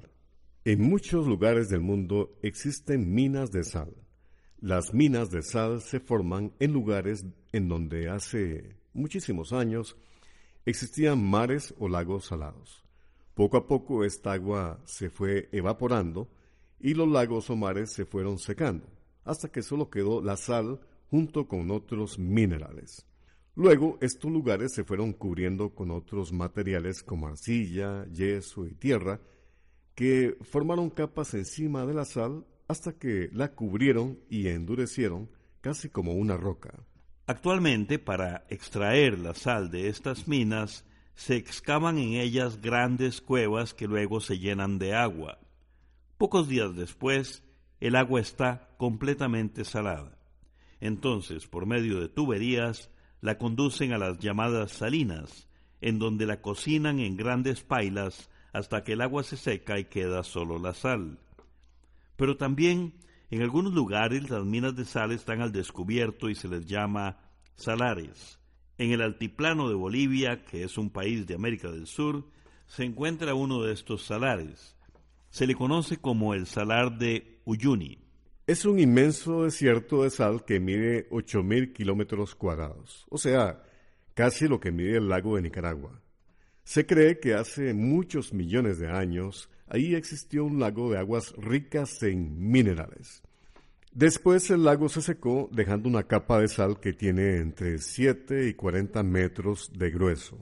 En 0.63 0.81
muchos 0.81 1.25
lugares 1.25 1.69
del 1.69 1.81
mundo 1.81 2.37
existen 2.43 3.13
minas 3.13 3.51
de 3.51 3.63
sal. 3.63 3.93
Las 4.59 4.93
minas 4.93 5.31
de 5.31 5.41
sal 5.41 5.81
se 5.81 5.99
forman 5.99 6.53
en 6.59 6.73
lugares 6.73 7.25
en 7.51 7.67
donde 7.67 8.09
hace 8.09 8.75
muchísimos 8.93 9.53
años 9.53 9.95
existían 10.65 11.23
mares 11.23 11.73
o 11.79 11.87
lagos 11.87 12.25
salados. 12.25 12.83
Poco 13.33 13.57
a 13.57 13.67
poco 13.67 14.03
esta 14.03 14.33
agua 14.33 14.81
se 14.85 15.09
fue 15.09 15.47
evaporando 15.51 16.27
y 16.79 16.93
los 16.93 17.07
lagos 17.07 17.49
o 17.49 17.55
mares 17.55 17.91
se 17.91 18.05
fueron 18.05 18.37
secando, 18.37 18.87
hasta 19.23 19.49
que 19.49 19.61
solo 19.61 19.89
quedó 19.89 20.21
la 20.21 20.37
sal 20.37 20.79
junto 21.09 21.47
con 21.47 21.71
otros 21.71 22.19
minerales. 22.19 23.05
Luego 23.55 23.97
estos 24.01 24.31
lugares 24.31 24.73
se 24.73 24.83
fueron 24.83 25.13
cubriendo 25.13 25.73
con 25.73 25.89
otros 25.89 26.31
materiales 26.31 27.01
como 27.01 27.27
arcilla, 27.27 28.05
yeso 28.11 28.67
y 28.67 28.75
tierra, 28.75 29.19
que 29.95 30.37
formaron 30.41 30.91
capas 30.91 31.33
encima 31.33 31.85
de 31.87 31.95
la 31.95 32.05
sal 32.05 32.45
hasta 32.67 32.93
que 32.93 33.29
la 33.33 33.53
cubrieron 33.55 34.19
y 34.29 34.47
endurecieron 34.47 35.29
casi 35.61 35.89
como 35.89 36.13
una 36.13 36.37
roca. 36.37 36.85
Actualmente, 37.25 37.97
para 37.97 38.45
extraer 38.49 39.17
la 39.17 39.33
sal 39.33 39.71
de 39.71 39.89
estas 39.89 40.27
minas, 40.27 40.85
se 41.15 41.35
excavan 41.35 41.97
en 41.97 42.13
ellas 42.13 42.61
grandes 42.61 43.21
cuevas 43.21 43.73
que 43.73 43.87
luego 43.87 44.21
se 44.21 44.37
llenan 44.37 44.77
de 44.77 44.93
agua. 44.93 45.39
Pocos 46.17 46.47
días 46.47 46.75
después, 46.75 47.43
el 47.79 47.95
agua 47.95 48.19
está 48.19 48.75
completamente 48.77 49.63
salada. 49.63 50.17
Entonces, 50.79 51.45
por 51.45 51.67
medio 51.67 51.99
de 51.99 52.09
tuberías, 52.09 52.89
la 53.21 53.37
conducen 53.37 53.93
a 53.93 53.99
las 53.99 54.17
llamadas 54.17 54.71
salinas, 54.71 55.47
en 55.79 55.99
donde 55.99 56.25
la 56.25 56.41
cocinan 56.41 56.99
en 56.99 57.17
grandes 57.17 57.61
pailas 57.61 58.31
hasta 58.51 58.83
que 58.83 58.93
el 58.93 59.01
agua 59.01 59.21
se 59.21 59.37
seca 59.37 59.77
y 59.77 59.85
queda 59.85 60.23
solo 60.23 60.57
la 60.57 60.73
sal. 60.73 61.19
Pero 62.15 62.35
también 62.35 62.95
en 63.29 63.43
algunos 63.43 63.73
lugares 63.73 64.29
las 64.31 64.43
minas 64.43 64.75
de 64.75 64.85
sal 64.85 65.11
están 65.11 65.41
al 65.41 65.51
descubierto 65.51 66.29
y 66.29 66.35
se 66.35 66.47
les 66.47 66.65
llama 66.65 67.17
salares. 67.55 68.39
En 68.79 68.91
el 68.91 69.01
altiplano 69.01 69.69
de 69.69 69.75
Bolivia, 69.75 70.45
que 70.45 70.63
es 70.63 70.79
un 70.79 70.89
país 70.89 71.27
de 71.27 71.35
América 71.35 71.69
del 71.69 71.85
Sur, 71.85 72.27
se 72.65 72.85
encuentra 72.85 73.35
uno 73.35 73.61
de 73.61 73.73
estos 73.73 74.03
salares. 74.03 74.76
Se 75.37 75.45
le 75.45 75.53
conoce 75.53 75.97
como 75.97 76.33
el 76.33 76.47
salar 76.47 76.97
de 76.97 77.41
Uyuni. 77.45 77.99
Es 78.47 78.65
un 78.65 78.79
inmenso 78.79 79.43
desierto 79.43 80.01
de 80.01 80.09
sal 80.09 80.43
que 80.45 80.59
mide 80.59 81.07
8.000 81.11 81.73
kilómetros 81.73 82.33
cuadrados, 82.33 83.05
o 83.11 83.19
sea, 83.19 83.61
casi 84.15 84.47
lo 84.47 84.59
que 84.59 84.71
mide 84.71 84.97
el 84.97 85.09
lago 85.09 85.35
de 85.35 85.43
Nicaragua. 85.43 86.01
Se 86.63 86.87
cree 86.87 87.19
que 87.19 87.35
hace 87.35 87.75
muchos 87.75 88.33
millones 88.33 88.79
de 88.79 88.87
años 88.87 89.51
ahí 89.67 89.93
existió 89.93 90.43
un 90.43 90.59
lago 90.59 90.89
de 90.91 90.97
aguas 90.97 91.35
ricas 91.37 92.01
en 92.01 92.49
minerales. 92.49 93.21
Después 93.91 94.49
el 94.49 94.63
lago 94.63 94.89
se 94.89 95.03
secó 95.03 95.49
dejando 95.51 95.87
una 95.87 96.07
capa 96.07 96.39
de 96.39 96.47
sal 96.47 96.79
que 96.79 96.93
tiene 96.93 97.37
entre 97.37 97.77
7 97.77 98.47
y 98.47 98.55
40 98.55 99.03
metros 99.03 99.71
de 99.71 99.91
grueso. 99.91 100.39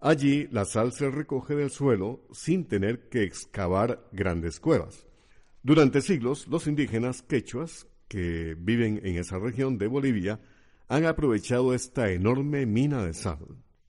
Allí 0.00 0.46
la 0.52 0.64
sal 0.64 0.92
se 0.92 1.10
recoge 1.10 1.56
del 1.56 1.70
suelo 1.70 2.24
sin 2.30 2.66
tener 2.66 3.08
que 3.08 3.24
excavar 3.24 4.08
grandes 4.12 4.60
cuevas. 4.60 5.06
Durante 5.62 6.00
siglos 6.02 6.46
los 6.46 6.68
indígenas 6.68 7.22
quechuas 7.22 7.88
que 8.06 8.54
viven 8.56 9.00
en 9.04 9.16
esa 9.16 9.38
región 9.38 9.76
de 9.76 9.88
Bolivia 9.88 10.40
han 10.86 11.04
aprovechado 11.04 11.74
esta 11.74 12.10
enorme 12.12 12.64
mina 12.64 13.04
de 13.04 13.12
sal. 13.12 13.40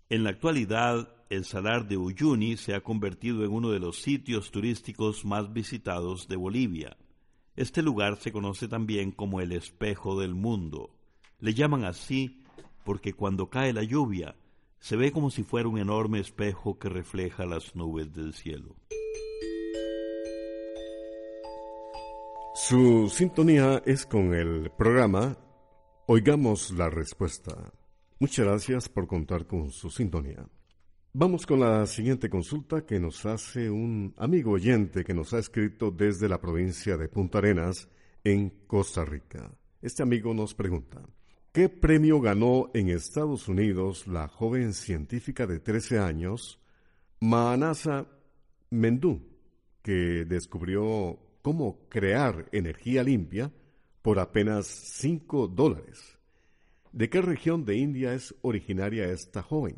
En 0.10 0.24
la 0.24 0.32
actualidad, 0.32 1.14
el 1.30 1.46
salar 1.46 1.88
de 1.88 1.98
Uyuni 1.98 2.58
se 2.58 2.74
ha 2.74 2.82
convertido 2.82 3.46
en 3.46 3.52
uno 3.52 3.70
de 3.70 3.80
los 3.80 4.02
sitios 4.02 4.50
turísticos 4.50 5.24
más 5.24 5.54
visitados 5.54 6.28
de 6.28 6.36
Bolivia. 6.36 6.98
Este 7.56 7.84
lugar 7.84 8.18
se 8.18 8.32
conoce 8.32 8.68
también 8.68 9.12
como 9.12 9.42
el 9.42 9.52
espejo 9.52 10.20
del 10.20 10.34
mundo. 10.34 10.96
Le 11.40 11.54
llaman 11.54 11.86
así 11.86 12.42
porque 12.84 13.14
cuando 13.14 13.50
cae 13.50 13.74
la 13.74 13.84
lluvia 13.84 14.36
se 14.80 14.96
ve 14.96 15.12
como 15.12 15.30
si 15.30 15.44
fuera 15.44 15.70
un 15.70 15.78
enorme 15.78 16.20
espejo 16.20 16.78
que 16.78 16.90
refleja 16.90 17.46
las 17.46 17.76
nubes 17.76 18.14
del 18.14 18.34
cielo. 18.34 18.76
Su 22.56 23.10
sintonía 23.10 23.82
es 23.86 24.06
con 24.06 24.34
el 24.34 24.72
programa 24.72 25.38
Oigamos 26.08 26.72
la 26.72 26.90
Respuesta. 26.90 27.72
Muchas 28.20 28.46
gracias 28.46 28.90
por 28.90 29.08
contar 29.08 29.46
con 29.48 29.72
su 29.72 29.90
sintonía. 29.90 30.46
Vamos 31.14 31.46
con 31.46 31.62
la 31.62 31.86
siguiente 31.86 32.30
consulta 32.30 32.86
que 32.86 33.00
nos 33.00 33.26
hace 33.26 33.70
un 33.70 34.14
amigo 34.18 34.52
oyente 34.52 35.04
que 35.04 35.14
nos 35.14 35.34
ha 35.34 35.40
escrito 35.40 35.90
desde 35.90 36.30
la 36.30 36.40
provincia 36.40 36.98
de 36.98 37.10
Punta 37.10 37.40
Arenas, 37.40 37.90
en 38.24 38.50
Costa 38.68 39.06
Rica. 39.06 39.52
Este 39.82 40.04
amigo 40.04 40.34
nos 40.34 40.54
pregunta, 40.54 41.02
¿qué 41.52 41.70
premio 41.70 42.22
ganó 42.22 42.70
en 42.74 42.90
Estados 42.90 43.48
Unidos 43.48 44.08
la 44.08 44.28
joven 44.28 44.74
científica 44.74 45.48
de 45.48 45.60
13 45.60 46.00
años, 46.00 46.60
Maanasa 47.20 48.08
Mendú, 48.70 49.22
que 49.82 50.26
descubrió 50.26 51.20
cómo 51.42 51.88
crear 51.90 52.48
energía 52.52 53.04
limpia 53.04 53.52
por 54.02 54.20
apenas 54.20 54.68
5 54.68 55.48
dólares? 55.48 56.18
¿De 56.92 57.10
qué 57.10 57.22
región 57.22 57.66
de 57.66 57.78
India 57.78 58.14
es 58.14 58.34
originaria 58.42 59.06
esta 59.12 59.44
joven? 59.44 59.78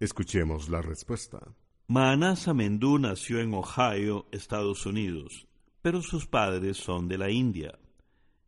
Escuchemos 0.00 0.68
la 0.68 0.82
respuesta. 0.82 1.40
Manasa 1.88 2.54
Mendú 2.54 2.98
nació 2.98 3.40
en 3.40 3.54
Ohio, 3.54 4.26
Estados 4.32 4.86
Unidos, 4.86 5.46
pero 5.82 6.02
sus 6.02 6.26
padres 6.26 6.76
son 6.76 7.08
de 7.08 7.18
la 7.18 7.30
India. 7.30 7.78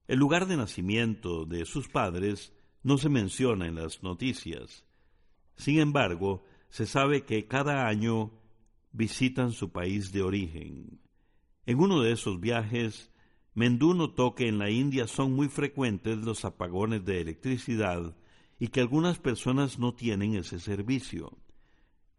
El 0.07 0.19
lugar 0.19 0.47
de 0.47 0.57
nacimiento 0.57 1.47
de 1.47 1.65
sus 1.65 1.89
padres 1.89 2.53
no 2.83 2.99
se 2.99 3.09
menciona 3.09 3.67
en 3.67 3.77
las 3.77 4.03
noticias. 4.03 4.85
Sin 5.57 5.79
embargo, 5.79 6.45
se 6.69 6.87
sabe 6.87 7.25
que 7.25 7.47
cada 7.47 7.87
año 7.87 8.33
visitan 8.93 9.53
su 9.53 9.71
país 9.71 10.13
de 10.13 10.23
origen. 10.23 11.01
En 11.67 11.81
uno 11.81 12.03
de 12.03 12.13
esos 12.13 12.41
viajes, 12.41 13.11
Mendú 13.55 13.95
notó 13.95 14.35
que 14.35 14.49
en 14.49 14.59
la 14.59 14.69
India 14.71 15.07
son 15.07 15.33
muy 15.33 15.49
frecuentes 15.49 16.19
los 16.19 16.45
apagones 16.45 17.05
de 17.05 17.21
electricidad 17.21 18.17
y 18.59 18.69
que 18.69 18.81
algunas 18.81 19.19
personas 19.19 19.79
no 19.79 19.95
tienen 19.95 20.35
ese 20.35 20.59
servicio. 20.61 21.39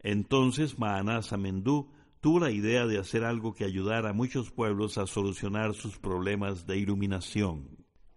Entonces 0.00 0.78
Maanasa 0.78 1.30
Samendú 1.30 1.90
la 2.26 2.50
idea 2.50 2.86
de 2.86 2.98
hacer 2.98 3.24
algo 3.24 3.54
que 3.54 3.64
ayudara 3.64 4.10
a 4.10 4.12
muchos 4.12 4.50
pueblos 4.50 4.98
a 4.98 5.06
solucionar 5.06 5.74
sus 5.74 5.96
problemas 5.98 6.66
de 6.66 6.76
iluminación. 6.76 7.68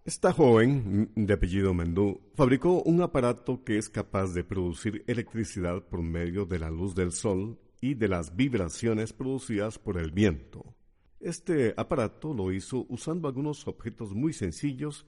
Esta 0.04 0.34
joven, 0.34 1.12
de 1.15 1.34
apellido 1.34 1.74
Mendú, 1.76 2.19
fabricó 2.34 2.82
un 2.82 3.02
aparato 3.04 3.63
que 3.63 3.78
es 3.78 3.88
capaz 3.88 4.34
de 4.34 4.43
producir 4.43 5.04
electricidad 5.06 5.84
por 5.84 6.02
medio 6.02 6.45
de 6.45 6.58
la 6.58 6.72
luz 6.72 6.95
del 6.95 7.12
sol 7.12 7.60
y 7.82 7.93
de 7.93 8.08
las 8.08 8.36
vibraciones 8.36 9.13
producidas 9.13 9.78
por 9.78 10.00
el 10.00 10.12
viento. 10.12 10.76
Este 11.19 11.76
aparato 11.78 12.34
lo 12.34 12.52
hizo 12.52 12.88
usando 12.89 13.28
algunos 13.28 13.67
objetos 13.67 14.13
muy 14.15 14.34
sencillos 14.34 15.06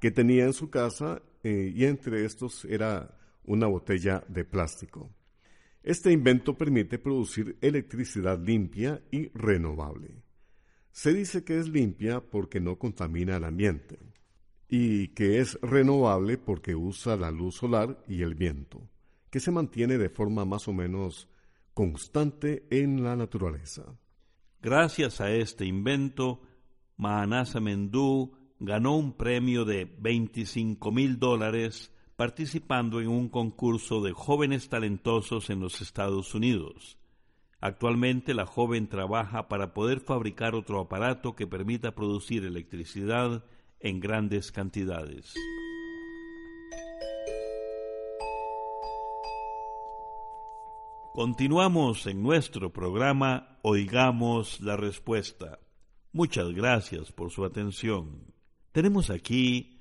que 0.00 0.10
tenía 0.10 0.44
en 0.44 0.54
su 0.54 0.70
casa 0.70 1.22
eh, 1.44 1.72
y 1.72 1.84
entre 1.84 2.24
estos 2.24 2.64
era 2.64 3.16
una 3.44 3.68
botella 3.68 4.24
de 4.26 4.44
plástico. 4.44 5.08
Este 5.82 6.12
invento 6.12 6.58
permite 6.58 6.98
producir 6.98 7.56
electricidad 7.62 8.38
limpia 8.38 9.02
y 9.10 9.28
renovable. 9.28 10.22
Se 10.92 11.14
dice 11.14 11.42
que 11.42 11.58
es 11.58 11.68
limpia 11.68 12.20
porque 12.20 12.60
no 12.60 12.78
contamina 12.78 13.36
el 13.36 13.44
ambiente 13.44 13.98
y 14.68 15.08
que 15.08 15.40
es 15.40 15.58
renovable 15.62 16.36
porque 16.36 16.74
usa 16.76 17.16
la 17.16 17.30
luz 17.30 17.56
solar 17.56 18.04
y 18.06 18.22
el 18.22 18.34
viento, 18.34 18.88
que 19.30 19.40
se 19.40 19.50
mantiene 19.50 19.96
de 19.96 20.10
forma 20.10 20.44
más 20.44 20.68
o 20.68 20.72
menos 20.72 21.28
constante 21.72 22.66
en 22.70 23.02
la 23.02 23.16
naturaleza. 23.16 23.84
Gracias 24.60 25.20
a 25.22 25.32
este 25.32 25.64
invento, 25.64 26.42
Mahanasa 26.98 27.60
Mendú 27.60 28.36
ganó 28.58 28.96
un 28.96 29.16
premio 29.16 29.64
de 29.64 29.86
25 29.86 30.92
mil 30.92 31.18
dólares 31.18 31.90
participando 32.20 33.00
en 33.00 33.08
un 33.08 33.30
concurso 33.30 34.02
de 34.02 34.12
jóvenes 34.12 34.68
talentosos 34.68 35.48
en 35.48 35.58
los 35.58 35.80
Estados 35.80 36.34
Unidos. 36.34 36.98
Actualmente 37.62 38.34
la 38.34 38.44
joven 38.44 38.90
trabaja 38.90 39.48
para 39.48 39.72
poder 39.72 40.00
fabricar 40.00 40.54
otro 40.54 40.80
aparato 40.80 41.34
que 41.34 41.46
permita 41.46 41.94
producir 41.94 42.44
electricidad 42.44 43.42
en 43.78 44.00
grandes 44.00 44.52
cantidades. 44.52 45.32
Continuamos 51.14 52.06
en 52.06 52.22
nuestro 52.22 52.70
programa 52.70 53.58
Oigamos 53.62 54.60
la 54.60 54.76
Respuesta. 54.76 55.58
Muchas 56.12 56.52
gracias 56.52 57.12
por 57.12 57.30
su 57.30 57.46
atención. 57.46 58.34
Tenemos 58.72 59.08
aquí 59.08 59.79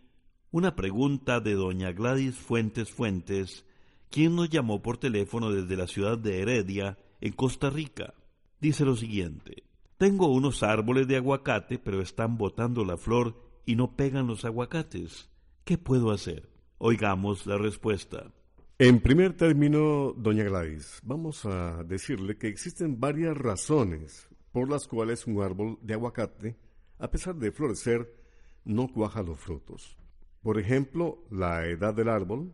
una 0.52 0.76
pregunta 0.76 1.40
de 1.40 1.54
doña 1.54 1.92
Gladys 1.92 2.36
Fuentes 2.36 2.92
Fuentes, 2.92 3.66
quien 4.10 4.36
nos 4.36 4.50
llamó 4.50 4.82
por 4.82 4.98
teléfono 4.98 5.52
desde 5.52 5.78
la 5.78 5.86
ciudad 5.86 6.18
de 6.18 6.42
Heredia, 6.42 6.98
en 7.22 7.34
Costa 7.34 7.70
Rica. 7.70 8.16
Dice 8.60 8.84
lo 8.84 8.96
siguiente, 8.96 9.64
tengo 9.98 10.28
unos 10.28 10.64
árboles 10.64 11.08
de 11.08 11.18
aguacate, 11.18 11.78
pero 11.78 12.02
están 12.02 12.38
botando 12.38 12.84
la 12.84 12.98
flor 12.98 13.36
y 13.66 13.76
no 13.76 13.96
pegan 13.96 14.26
los 14.26 14.44
aguacates. 14.44 15.30
¿Qué 15.66 15.78
puedo 15.78 16.12
hacer? 16.12 16.50
Oigamos 16.80 17.46
la 17.46 17.58
respuesta. 17.58 18.32
En 18.80 19.02
primer 19.02 19.36
término, 19.38 20.14
doña 20.18 20.46
Gladys, 20.46 21.00
vamos 21.04 21.46
a 21.46 21.84
decirle 21.84 22.38
que 22.38 22.48
existen 22.48 23.00
varias 23.00 23.38
razones 23.38 24.30
por 24.52 24.70
las 24.70 24.88
cuales 24.88 25.28
un 25.28 25.44
árbol 25.44 25.78
de 25.82 25.94
aguacate, 25.94 26.58
a 26.98 27.12
pesar 27.12 27.36
de 27.36 27.52
florecer, 27.52 28.16
no 28.64 28.88
cuaja 28.88 29.22
los 29.22 29.40
frutos. 29.40 29.99
Por 30.42 30.60
ejemplo, 30.60 31.26
la 31.30 31.66
edad 31.68 31.94
del 31.94 32.10
árbol, 32.10 32.54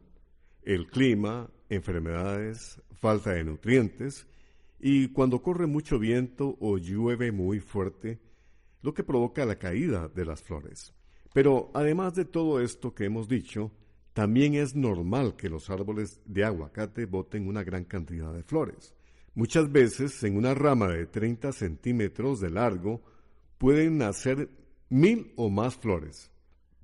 el 0.64 0.88
clima, 0.88 1.50
enfermedades, 1.70 2.82
falta 2.94 3.32
de 3.32 3.44
nutrientes 3.44 4.28
y 4.80 5.10
cuando 5.10 5.42
corre 5.42 5.68
mucho 5.68 6.00
viento 6.00 6.58
o 6.60 6.78
llueve 6.78 7.32
muy 7.32 7.60
fuerte, 7.60 8.20
lo 8.82 8.94
que 8.94 9.04
provoca 9.04 9.46
la 9.46 9.58
caída 9.58 10.08
de 10.08 10.26
las 10.26 10.42
flores. 10.42 10.94
Pero 11.34 11.72
además 11.74 12.16
de 12.16 12.26
todo 12.26 12.60
esto 12.62 12.94
que 12.94 13.06
hemos 13.06 13.28
dicho, 13.28 13.72
también 14.14 14.56
es 14.56 14.76
normal 14.76 15.36
que 15.36 15.50
los 15.50 15.70
árboles 15.70 16.22
de 16.26 16.46
aguacate 16.46 17.06
boten 17.06 17.48
una 17.48 17.64
gran 17.64 17.84
cantidad 17.84 18.34
de 18.34 18.44
flores. 18.44 18.96
Muchas 19.34 19.72
veces 19.72 20.24
en 20.24 20.38
una 20.38 20.54
rama 20.54 20.88
de 20.88 21.06
30 21.06 21.52
centímetros 21.52 22.40
de 22.40 22.50
largo 22.50 23.02
pueden 23.58 23.98
nacer 23.98 24.50
mil 24.90 25.34
o 25.36 25.50
más 25.50 25.76
flores. 25.76 26.32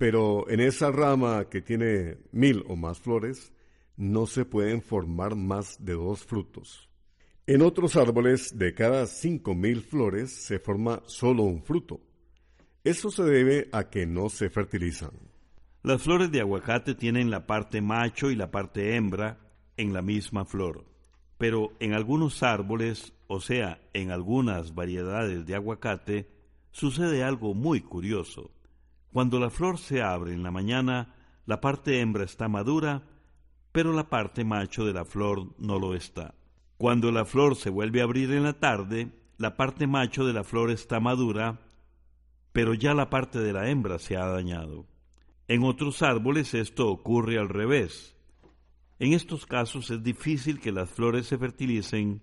Pero 0.02 0.50
en 0.50 0.62
esa 0.62 0.90
rama 0.90 1.48
que 1.48 1.62
tiene 1.62 2.18
mil 2.32 2.64
o 2.68 2.76
más 2.76 3.00
flores, 3.00 3.54
no 3.98 4.26
se 4.26 4.46
pueden 4.46 4.82
formar 4.82 5.36
más 5.36 5.78
de 5.86 5.94
dos 5.94 6.26
frutos. 6.26 6.90
En 7.46 7.62
otros 7.62 7.96
árboles, 7.96 8.58
de 8.58 8.74
cada 8.74 9.06
cinco 9.06 9.54
mil 9.54 9.84
flores, 9.84 10.32
se 10.32 10.58
forma 10.58 11.04
solo 11.06 11.44
un 11.44 11.62
fruto. 11.62 12.02
Eso 12.84 13.12
se 13.12 13.22
debe 13.22 13.70
a 13.72 13.92
que 13.92 14.08
no 14.08 14.30
se 14.30 14.50
fertilizan. 14.50 15.12
Las 15.84 16.02
flores 16.02 16.32
de 16.32 16.42
aguacate 16.42 16.96
tienen 16.96 17.30
la 17.30 17.46
parte 17.46 17.80
macho 17.80 18.32
y 18.32 18.36
la 18.36 18.50
parte 18.50 18.96
hembra 18.96 19.38
en 19.78 19.94
la 19.94 20.02
misma 20.02 20.46
flor. 20.46 20.84
Pero 21.38 21.74
en 21.80 21.94
algunos 21.94 22.42
árboles, 22.42 23.14
o 23.28 23.40
sea, 23.40 23.80
en 23.94 24.10
algunas 24.10 24.74
variedades 24.74 25.46
de 25.46 25.54
aguacate, 25.54 26.28
sucede 26.72 27.22
algo 27.22 27.54
muy 27.54 27.82
curioso. 27.82 28.50
Cuando 29.12 29.39
la 29.39 29.50
flor 29.50 29.78
se 29.78 30.02
abre 30.02 30.34
en 30.34 30.43
la 30.43 30.52
mañana, 30.52 31.15
la 31.45 31.60
parte 31.60 32.00
hembra 32.00 32.24
está 32.24 32.47
madura, 32.47 33.04
pero 33.71 33.93
la 33.93 34.10
parte 34.10 34.45
macho 34.45 34.86
de 34.86 34.93
la 34.93 35.06
flor 35.06 35.54
no 35.60 35.80
lo 35.80 35.95
está. 35.95 36.36
Cuando 36.78 37.12
la 37.12 37.26
flor 37.26 37.56
se 37.56 37.69
vuelve 37.69 38.02
a 38.02 38.06
abrir 38.06 38.32
en 38.32 38.43
la 38.43 38.54
tarde, 38.54 39.12
la 39.38 39.58
parte 39.58 39.86
macho 39.86 40.26
de 40.26 40.34
la 40.34 40.43
flor 40.43 40.71
está 40.71 41.00
madura, 41.00 41.60
pero 42.54 42.74
ya 42.74 42.93
la 42.93 43.10
parte 43.10 43.39
de 43.39 43.54
la 43.54 43.69
hembra 43.69 44.00
se 44.00 44.15
ha 44.17 44.26
dañado. 44.26 44.88
En 45.47 45.63
otros 45.63 46.02
árboles 46.02 46.54
esto 46.54 46.89
ocurre 46.89 47.38
al 47.38 47.50
revés. 47.50 48.15
En 49.00 49.13
estos 49.13 49.45
casos 49.45 49.89
es 49.89 50.04
difícil 50.04 50.60
que 50.60 50.71
las 50.71 50.89
flores 50.89 51.28
se 51.28 51.38
fertilicen, 51.38 52.21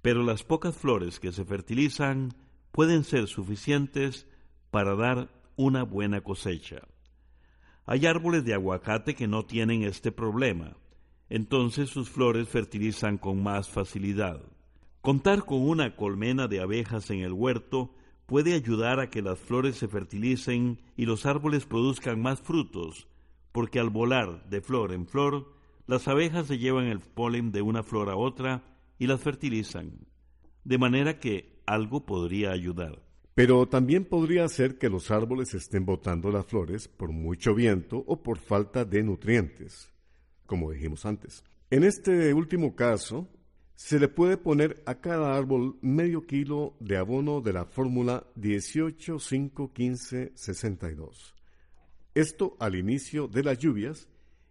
pero 0.00 0.22
las 0.22 0.44
pocas 0.44 0.76
flores 0.76 1.20
que 1.20 1.32
se 1.32 1.44
fertilizan 1.44 2.34
pueden 2.72 3.04
ser 3.04 3.26
suficientes 3.26 4.26
para 4.70 4.94
dar 4.94 5.39
una 5.60 5.82
buena 5.82 6.22
cosecha. 6.22 6.80
Hay 7.84 8.06
árboles 8.06 8.46
de 8.46 8.54
aguacate 8.54 9.14
que 9.14 9.28
no 9.28 9.44
tienen 9.44 9.82
este 9.82 10.10
problema, 10.10 10.78
entonces 11.28 11.90
sus 11.90 12.08
flores 12.08 12.48
fertilizan 12.48 13.18
con 13.18 13.42
más 13.42 13.68
facilidad. 13.68 14.40
Contar 15.02 15.44
con 15.44 15.60
una 15.60 15.96
colmena 15.96 16.48
de 16.48 16.60
abejas 16.60 17.10
en 17.10 17.20
el 17.20 17.34
huerto 17.34 17.94
puede 18.24 18.54
ayudar 18.54 19.00
a 19.00 19.10
que 19.10 19.20
las 19.20 19.38
flores 19.38 19.76
se 19.76 19.86
fertilicen 19.86 20.80
y 20.96 21.04
los 21.04 21.26
árboles 21.26 21.66
produzcan 21.66 22.22
más 22.22 22.40
frutos, 22.40 23.06
porque 23.52 23.80
al 23.80 23.90
volar 23.90 24.48
de 24.48 24.62
flor 24.62 24.92
en 24.92 25.06
flor, 25.06 25.52
las 25.86 26.08
abejas 26.08 26.46
se 26.46 26.56
llevan 26.56 26.86
el 26.86 27.00
polen 27.00 27.52
de 27.52 27.60
una 27.60 27.82
flor 27.82 28.08
a 28.08 28.16
otra 28.16 28.62
y 28.98 29.08
las 29.08 29.20
fertilizan, 29.20 30.06
de 30.64 30.78
manera 30.78 31.18
que 31.18 31.60
algo 31.66 32.06
podría 32.06 32.50
ayudar. 32.50 33.09
Pero 33.34 33.68
también 33.68 34.04
podría 34.04 34.48
ser 34.48 34.78
que 34.78 34.88
los 34.88 35.10
árboles 35.10 35.54
estén 35.54 35.86
botando 35.86 36.30
las 36.30 36.46
flores 36.46 36.88
por 36.88 37.12
mucho 37.12 37.54
viento 37.54 38.02
o 38.06 38.22
por 38.22 38.38
falta 38.38 38.84
de 38.84 39.02
nutrientes, 39.02 39.90
como 40.46 40.72
dijimos 40.72 41.06
antes. 41.06 41.44
En 41.70 41.84
este 41.84 42.34
último 42.34 42.74
caso, 42.74 43.28
se 43.82 43.98
le 43.98 44.08
puede 44.08 44.36
poner 44.36 44.82
a 44.84 45.00
cada 45.00 45.34
árbol 45.34 45.78
medio 45.80 46.26
kilo 46.26 46.76
de 46.80 46.98
abono 46.98 47.40
de 47.40 47.54
la 47.54 47.64
fórmula 47.64 48.26
18-5-15-62. 48.36 51.32
Esto 52.14 52.58
al 52.58 52.74
inicio 52.74 53.26
de 53.26 53.42
las 53.42 53.58
lluvias 53.58 54.06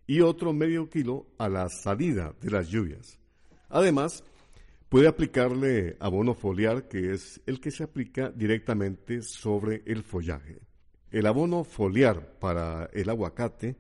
y 0.08 0.22
otro 0.22 0.52
medio 0.52 0.90
kilo 0.90 1.28
a 1.38 1.48
la 1.48 1.70
salida 1.70 2.34
de 2.42 2.50
las 2.50 2.70
lluvias. 2.70 3.20
Además, 3.70 4.24
Puede 4.90 5.08
aplicarle 5.08 5.98
abono 6.00 6.34
foliar, 6.34 6.88
que 6.88 7.14
es 7.14 7.42
el 7.46 7.60
que 7.60 7.70
se 7.70 7.84
aplica 7.84 8.32
directamente 8.32 9.22
sobre 9.22 9.84
el 9.86 10.02
follaje. 10.02 10.62
El 11.12 11.28
abono 11.28 11.64
foliar 11.64 12.40
para 12.40 12.90
el 12.92 13.08
aguacate 13.10 13.76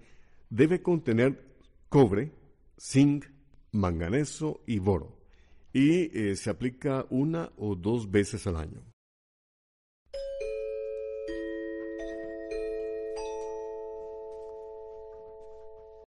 debe 0.51 0.83
contener 0.83 1.43
cobre, 1.89 2.31
zinc, 2.79 3.25
manganeso 3.71 4.61
y 4.67 4.77
boro, 4.77 5.17
y 5.73 6.15
eh, 6.15 6.35
se 6.35 6.51
aplica 6.51 7.07
una 7.09 7.51
o 7.57 7.75
dos 7.75 8.11
veces 8.11 8.45
al 8.45 8.57
año. 8.57 8.83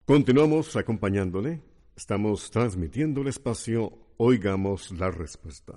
Continuamos 0.04 0.76
acompañándole. 0.76 1.62
Estamos 1.96 2.50
transmitiendo 2.50 3.22
el 3.22 3.28
espacio 3.28 4.01
Oigamos 4.24 4.92
la 4.92 5.10
respuesta. 5.10 5.74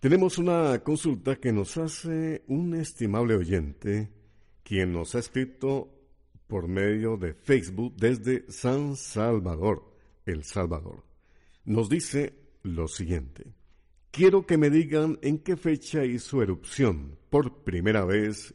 Tenemos 0.00 0.38
una 0.38 0.78
consulta 0.78 1.36
que 1.36 1.52
nos 1.52 1.76
hace 1.76 2.42
un 2.46 2.74
estimable 2.74 3.34
oyente, 3.34 4.10
quien 4.62 4.90
nos 4.90 5.14
ha 5.14 5.18
escrito 5.18 5.92
por 6.46 6.66
medio 6.66 7.18
de 7.18 7.34
Facebook 7.34 7.94
desde 7.98 8.50
San 8.50 8.96
Salvador, 8.96 9.94
El 10.24 10.44
Salvador. 10.44 11.04
Nos 11.66 11.90
dice 11.90 12.32
lo 12.62 12.88
siguiente. 12.88 13.52
Quiero 14.10 14.46
que 14.46 14.56
me 14.56 14.70
digan 14.70 15.18
en 15.20 15.40
qué 15.40 15.58
fecha 15.58 16.06
hizo 16.06 16.40
erupción 16.40 17.18
por 17.28 17.64
primera 17.64 18.06
vez 18.06 18.54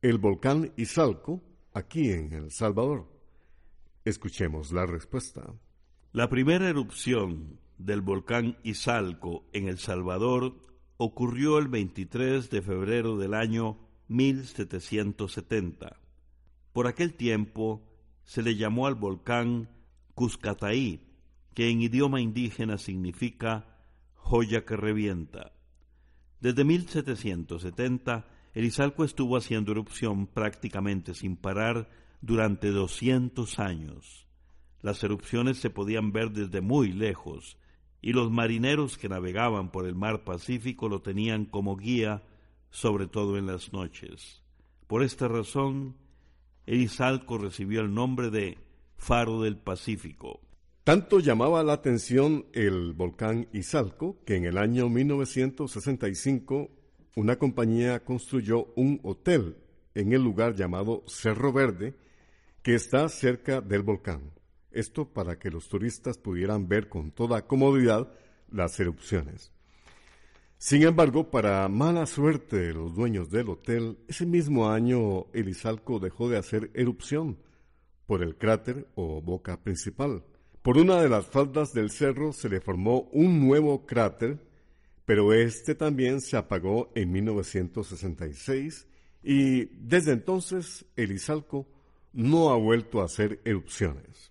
el 0.00 0.18
volcán 0.18 0.72
Izalco 0.76 1.42
aquí 1.74 2.12
en 2.12 2.32
El 2.34 2.52
Salvador. 2.52 3.08
Escuchemos 4.04 4.70
la 4.70 4.86
respuesta. 4.86 5.42
La 6.12 6.28
primera 6.28 6.68
erupción 6.68 7.58
del 7.84 8.00
volcán 8.02 8.56
Izalco 8.62 9.44
en 9.52 9.68
El 9.68 9.78
Salvador 9.78 10.54
ocurrió 10.96 11.58
el 11.58 11.68
23 11.68 12.50
de 12.50 12.62
febrero 12.62 13.16
del 13.16 13.34
año 13.34 13.78
1770. 14.08 15.96
Por 16.72 16.86
aquel 16.86 17.14
tiempo 17.14 17.82
se 18.24 18.42
le 18.42 18.56
llamó 18.56 18.86
al 18.86 18.96
volcán 18.96 19.70
Cuscataí, 20.14 21.06
que 21.54 21.70
en 21.70 21.80
idioma 21.80 22.20
indígena 22.20 22.76
significa 22.76 23.78
joya 24.14 24.64
que 24.64 24.76
revienta. 24.76 25.52
Desde 26.40 26.64
1770 26.64 28.26
Elizalco 28.52 29.04
estuvo 29.04 29.36
haciendo 29.36 29.72
erupción 29.72 30.26
prácticamente 30.26 31.14
sin 31.14 31.36
parar 31.36 31.88
durante 32.20 32.70
200 32.70 33.58
años. 33.58 34.26
Las 34.82 35.02
erupciones 35.04 35.58
se 35.58 35.70
podían 35.70 36.12
ver 36.12 36.30
desde 36.32 36.60
muy 36.60 36.92
lejos, 36.92 37.58
y 38.02 38.12
los 38.12 38.30
marineros 38.30 38.96
que 38.96 39.08
navegaban 39.08 39.70
por 39.70 39.86
el 39.86 39.94
mar 39.94 40.24
Pacífico 40.24 40.88
lo 40.88 41.02
tenían 41.02 41.44
como 41.44 41.76
guía, 41.76 42.22
sobre 42.70 43.06
todo 43.06 43.36
en 43.36 43.46
las 43.46 43.72
noches. 43.72 44.42
Por 44.86 45.02
esta 45.02 45.28
razón, 45.28 45.96
Elizalco 46.66 47.38
recibió 47.38 47.80
el 47.80 47.92
nombre 47.92 48.30
de 48.30 48.58
Faro 48.96 49.42
del 49.42 49.56
Pacífico. 49.56 50.40
Tanto 50.84 51.20
llamaba 51.20 51.62
la 51.62 51.74
atención 51.74 52.46
el 52.52 52.92
volcán 52.94 53.48
Izalco 53.52 54.24
que 54.24 54.36
en 54.36 54.44
el 54.44 54.56
año 54.58 54.88
1965 54.88 56.70
una 57.16 57.36
compañía 57.36 58.04
construyó 58.04 58.72
un 58.76 59.00
hotel 59.02 59.56
en 59.94 60.12
el 60.12 60.22
lugar 60.22 60.54
llamado 60.54 61.02
Cerro 61.06 61.52
Verde, 61.52 61.94
que 62.62 62.74
está 62.74 63.08
cerca 63.08 63.60
del 63.60 63.82
volcán. 63.82 64.32
Esto 64.72 65.08
para 65.08 65.38
que 65.38 65.50
los 65.50 65.68
turistas 65.68 66.18
pudieran 66.18 66.68
ver 66.68 66.88
con 66.88 67.10
toda 67.10 67.46
comodidad 67.46 68.12
las 68.50 68.78
erupciones. 68.80 69.52
Sin 70.58 70.82
embargo, 70.82 71.30
para 71.30 71.66
mala 71.68 72.04
suerte 72.04 72.56
de 72.56 72.74
los 72.74 72.94
dueños 72.94 73.30
del 73.30 73.48
hotel, 73.48 73.98
ese 74.08 74.26
mismo 74.26 74.68
año 74.68 75.26
Elizalco 75.32 75.98
dejó 75.98 76.28
de 76.28 76.36
hacer 76.36 76.70
erupción 76.74 77.38
por 78.06 78.22
el 78.22 78.36
cráter 78.36 78.86
o 78.94 79.22
boca 79.22 79.58
principal. 79.62 80.22
Por 80.62 80.76
una 80.76 81.00
de 81.00 81.08
las 81.08 81.26
faldas 81.26 81.72
del 81.72 81.90
cerro 81.90 82.34
se 82.34 82.50
le 82.50 82.60
formó 82.60 83.08
un 83.12 83.40
nuevo 83.40 83.86
cráter, 83.86 84.38
pero 85.06 85.32
este 85.32 85.74
también 85.74 86.20
se 86.20 86.36
apagó 86.36 86.92
en 86.94 87.10
1966 87.10 88.86
y 89.22 89.64
desde 89.76 90.12
entonces 90.12 90.84
Elizalco 90.96 91.66
no 92.12 92.50
ha 92.50 92.56
vuelto 92.56 93.00
a 93.00 93.06
hacer 93.06 93.40
erupciones. 93.44 94.30